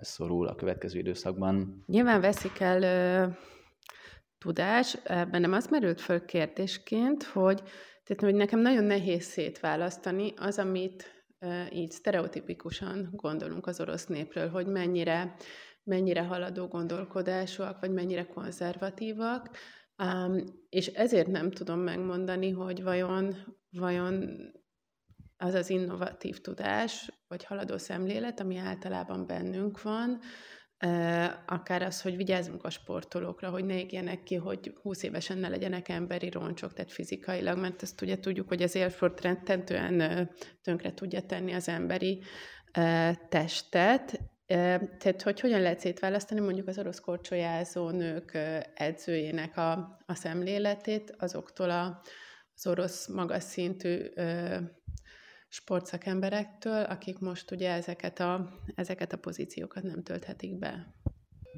szorul 0.00 0.46
a 0.46 0.54
következő 0.54 0.98
időszakban. 0.98 1.84
Nyilván 1.86 2.20
veszik 2.20 2.60
el 2.60 2.82
ö, 2.82 3.28
tudás, 4.38 4.98
bennem 5.04 5.52
az 5.52 5.66
merült 5.66 6.00
föl 6.00 6.24
kérdésként, 6.24 7.22
hogy, 7.22 7.62
tehát, 8.04 8.22
hogy 8.22 8.34
nekem 8.34 8.60
nagyon 8.60 8.84
nehéz 8.84 9.24
szétválasztani 9.24 10.32
az, 10.36 10.58
amit 10.58 11.24
ö, 11.38 11.62
így 11.72 11.90
sztereotipikusan 11.90 13.08
gondolunk 13.12 13.66
az 13.66 13.80
orosz 13.80 14.06
népről, 14.06 14.48
hogy 14.48 14.66
mennyire, 14.66 15.34
mennyire 15.82 16.22
haladó 16.22 16.66
gondolkodásúak, 16.66 17.80
vagy 17.80 17.92
mennyire 17.92 18.26
konzervatívak, 18.26 19.50
um, 20.02 20.36
és 20.68 20.86
ezért 20.86 21.26
nem 21.26 21.50
tudom 21.50 21.78
megmondani, 21.78 22.50
hogy 22.50 22.82
vajon, 22.82 23.34
vajon 23.70 24.40
az 25.36 25.54
az 25.54 25.70
innovatív 25.70 26.40
tudás, 26.40 27.10
vagy 27.28 27.44
haladó 27.44 27.78
szemlélet, 27.78 28.40
ami 28.40 28.56
általában 28.56 29.26
bennünk 29.26 29.82
van, 29.82 30.20
akár 31.46 31.82
az, 31.82 32.02
hogy 32.02 32.16
vigyázzunk 32.16 32.64
a 32.64 32.70
sportolókra, 32.70 33.50
hogy 33.50 33.64
ne 33.64 33.78
égjenek 33.78 34.22
ki, 34.22 34.34
hogy 34.34 34.74
20 34.82 35.02
évesen 35.02 35.38
ne 35.38 35.48
legyenek 35.48 35.88
emberi 35.88 36.30
roncsok, 36.30 36.72
tehát 36.72 36.92
fizikailag, 36.92 37.58
mert 37.58 37.82
ezt 37.82 38.00
ugye 38.00 38.18
tudjuk, 38.18 38.48
hogy 38.48 38.62
az 38.62 38.74
élsport 38.74 39.20
rettentően 39.20 40.30
tönkre 40.62 40.94
tudja 40.94 41.20
tenni 41.20 41.52
az 41.52 41.68
emberi 41.68 42.22
testet, 43.28 44.20
tehát, 44.98 45.22
hogy 45.22 45.40
hogyan 45.40 45.60
lehet 45.60 45.80
szétválasztani 45.80 46.40
mondjuk 46.40 46.68
az 46.68 46.78
orosz 46.78 47.00
korcsolyázó 47.00 47.90
nők 47.90 48.38
edzőjének 48.74 49.56
a, 49.56 49.98
a 50.06 50.14
szemléletét 50.14 51.14
azoktól 51.18 51.70
a, 51.70 52.00
az 52.54 52.66
orosz 52.66 53.08
magas 53.08 53.42
szintű 53.42 54.04
sportszakemberektől, 55.56 56.82
akik 56.82 57.18
most 57.18 57.50
ugye 57.50 57.70
ezeket 57.72 58.20
a, 58.20 58.48
ezeket 58.74 59.12
a 59.12 59.16
pozíciókat 59.16 59.82
nem 59.82 60.02
tölthetik 60.02 60.58
be. 60.58 60.94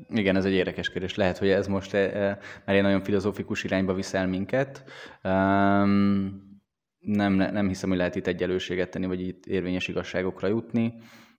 Igen, 0.08 0.36
ez 0.36 0.44
egy 0.44 0.52
érdekes 0.52 0.90
kérdés. 0.90 1.14
Lehet, 1.14 1.38
hogy 1.38 1.48
ez 1.48 1.66
most 1.66 1.94
e, 1.94 1.98
e, 1.98 2.38
már 2.64 2.76
egy 2.76 2.82
nagyon 2.82 3.02
filozófikus 3.02 3.64
irányba 3.64 3.94
viszel 3.94 4.26
minket. 4.26 4.84
Um, 5.24 6.46
nem, 6.98 7.32
nem 7.32 7.68
hiszem, 7.68 7.88
hogy 7.88 7.98
lehet 7.98 8.14
itt 8.14 8.26
egyelőséget 8.26 8.90
tenni, 8.90 9.06
vagy 9.06 9.20
itt 9.20 9.46
érvényes 9.46 9.88
igazságokra 9.88 10.48
jutni. 10.48 10.94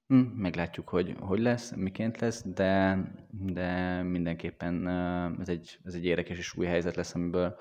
Hm, 0.08 0.16
meglátjuk, 0.18 0.90
hogy 0.90 1.16
hogy 1.20 1.40
lesz, 1.40 1.76
miként 1.76 2.20
lesz, 2.20 2.44
de, 2.46 2.98
de 3.30 4.02
mindenképpen 4.04 4.88
ez 5.40 5.50
egy, 5.50 5.80
ez 5.84 5.94
egy 5.94 6.06
érdekes 6.06 6.38
és 6.38 6.56
új 6.56 6.66
helyzet 6.66 6.96
lesz, 6.96 7.16
amiből, 7.16 7.56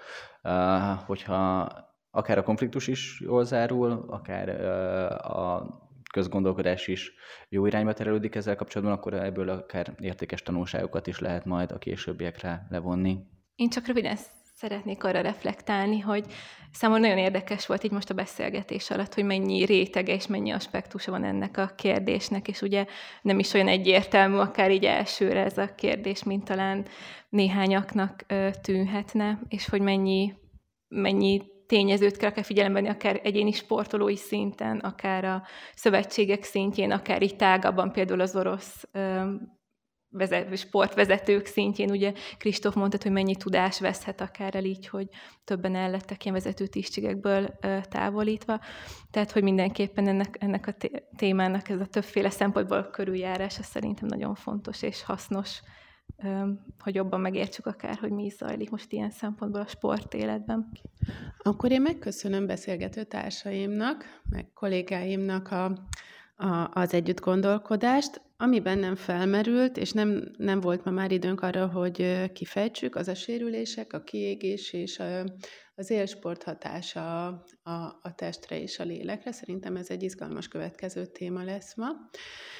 hogyha 1.06 1.68
akár 2.18 2.38
a 2.38 2.42
konfliktus 2.42 2.86
is 2.86 3.20
jól 3.20 3.44
zárul, 3.44 4.04
akár 4.08 4.48
a 5.24 5.68
közgondolkodás 6.12 6.86
is 6.86 7.12
jó 7.48 7.66
irányba 7.66 7.92
terelődik 7.92 8.34
ezzel 8.34 8.56
kapcsolatban, 8.56 8.96
akkor 8.96 9.14
ebből 9.14 9.48
akár 9.48 9.94
értékes 10.00 10.42
tanulságokat 10.42 11.06
is 11.06 11.18
lehet 11.18 11.44
majd 11.44 11.72
a 11.72 11.78
későbbiekre 11.78 12.66
levonni. 12.70 13.18
Én 13.54 13.68
csak 13.68 13.86
röviden 13.86 14.16
szeretnék 14.54 15.04
arra 15.04 15.20
reflektálni, 15.20 16.00
hogy 16.00 16.24
számomra 16.72 17.02
nagyon 17.02 17.18
érdekes 17.24 17.66
volt 17.66 17.84
így 17.84 17.90
most 17.90 18.10
a 18.10 18.14
beszélgetés 18.14 18.90
alatt, 18.90 19.14
hogy 19.14 19.24
mennyi 19.24 19.64
rétege 19.64 20.14
és 20.14 20.26
mennyi 20.26 20.50
aspektusa 20.50 21.10
van 21.10 21.24
ennek 21.24 21.56
a 21.56 21.72
kérdésnek, 21.76 22.48
és 22.48 22.62
ugye 22.62 22.86
nem 23.22 23.38
is 23.38 23.52
olyan 23.52 23.68
egyértelmű 23.68 24.36
akár 24.36 24.70
így 24.70 24.84
elsőre 24.84 25.44
ez 25.44 25.58
a 25.58 25.74
kérdés, 25.74 26.22
mint 26.22 26.44
talán 26.44 26.86
néhányaknak 27.28 28.26
tűnhetne, 28.62 29.40
és 29.48 29.68
hogy 29.68 29.80
mennyi, 29.80 30.34
mennyi 30.88 31.42
tényezőt 31.68 32.16
kell 32.16 32.30
akár 32.30 32.44
figyelembe 32.44 32.80
venni, 32.80 32.94
akár 32.94 33.20
egyéni 33.22 33.52
sportolói 33.52 34.16
szinten, 34.16 34.78
akár 34.78 35.24
a 35.24 35.42
szövetségek 35.74 36.42
szintjén, 36.42 36.90
akár 36.90 37.22
így 37.22 37.36
tágabban, 37.36 37.92
például 37.92 38.20
az 38.20 38.36
orosz 38.36 38.88
vezet, 40.10 40.56
sportvezetők 40.56 41.46
szintjén, 41.46 41.90
ugye 41.90 42.12
Kristóf 42.38 42.74
mondta, 42.74 42.98
hogy 43.02 43.12
mennyi 43.12 43.36
tudás 43.36 43.80
veszhet 43.80 44.20
akár 44.20 44.54
el 44.54 44.64
így, 44.64 44.88
hogy 44.88 45.08
többen 45.44 45.74
el 45.74 45.90
lettek 45.90 46.24
ilyen 46.24 46.36
vezető 46.36 46.66
tisztségekből 46.66 47.58
távolítva. 47.90 48.60
Tehát, 49.10 49.32
hogy 49.32 49.42
mindenképpen 49.42 50.08
ennek, 50.08 50.36
ennek 50.40 50.66
a 50.66 50.74
témának 51.16 51.68
ez 51.68 51.80
a 51.80 51.86
többféle 51.86 52.30
szempontból 52.30 52.90
körüljárása 52.90 53.62
szerintem 53.62 54.06
nagyon 54.08 54.34
fontos 54.34 54.82
és 54.82 55.02
hasznos, 55.02 55.60
hogy 56.78 56.94
jobban 56.94 57.20
megértsük 57.20 57.66
akár, 57.66 57.96
hogy 57.96 58.10
mi 58.10 58.24
is 58.24 58.34
zajlik 58.34 58.70
most 58.70 58.92
ilyen 58.92 59.10
szempontból 59.10 59.60
a 59.60 59.66
sport 59.66 60.14
életben. 60.14 60.70
Akkor 61.38 61.70
én 61.70 61.82
megköszönöm 61.82 62.46
beszélgető 62.46 63.04
társaimnak, 63.04 64.20
meg 64.30 64.52
kollégáimnak 64.54 65.50
a, 65.50 65.64
a, 66.36 66.70
az 66.72 66.94
együtt 66.94 67.20
gondolkodást. 67.20 68.20
Ami 68.36 68.60
bennem 68.60 68.94
felmerült, 68.94 69.76
és 69.76 69.92
nem, 69.92 70.32
nem 70.36 70.60
volt 70.60 70.84
ma 70.84 70.90
már 70.90 71.10
időnk 71.10 71.40
arra, 71.40 71.66
hogy 71.66 72.30
kifejtsük, 72.32 72.96
az 72.96 73.08
a 73.08 73.14
sérülések, 73.14 73.92
a 73.92 74.02
kiégés 74.02 74.72
és 74.72 74.98
a, 74.98 75.24
az 75.78 75.90
élsport 75.90 76.42
hatása 76.42 77.26
a, 77.26 77.44
a, 77.62 77.98
a 78.02 78.14
testre 78.14 78.60
és 78.60 78.78
a 78.78 78.84
lélekre. 78.84 79.32
Szerintem 79.32 79.76
ez 79.76 79.90
egy 79.90 80.02
izgalmas 80.02 80.48
következő 80.48 81.06
téma 81.06 81.42
lesz 81.42 81.74
ma. 81.76 81.86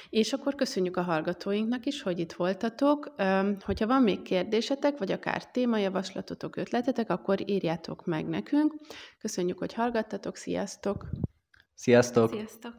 És 0.09 0.33
akkor 0.33 0.55
köszönjük 0.55 0.97
a 0.97 1.01
hallgatóinknak 1.01 1.85
is, 1.85 2.01
hogy 2.01 2.19
itt 2.19 2.33
voltatok. 2.33 3.13
Hogyha 3.59 3.87
van 3.87 4.03
még 4.03 4.21
kérdésetek, 4.21 4.97
vagy 4.97 5.11
akár 5.11 5.51
témajavaslatotok, 5.51 6.55
ötletetek, 6.55 7.09
akkor 7.09 7.49
írjátok 7.49 8.05
meg 8.05 8.27
nekünk. 8.27 8.73
Köszönjük, 9.19 9.57
hogy 9.57 9.73
hallgattatok. 9.73 10.35
Sziasztok! 10.35 11.05
Sziasztok! 11.73 12.29
Sziasztok! 12.29 12.73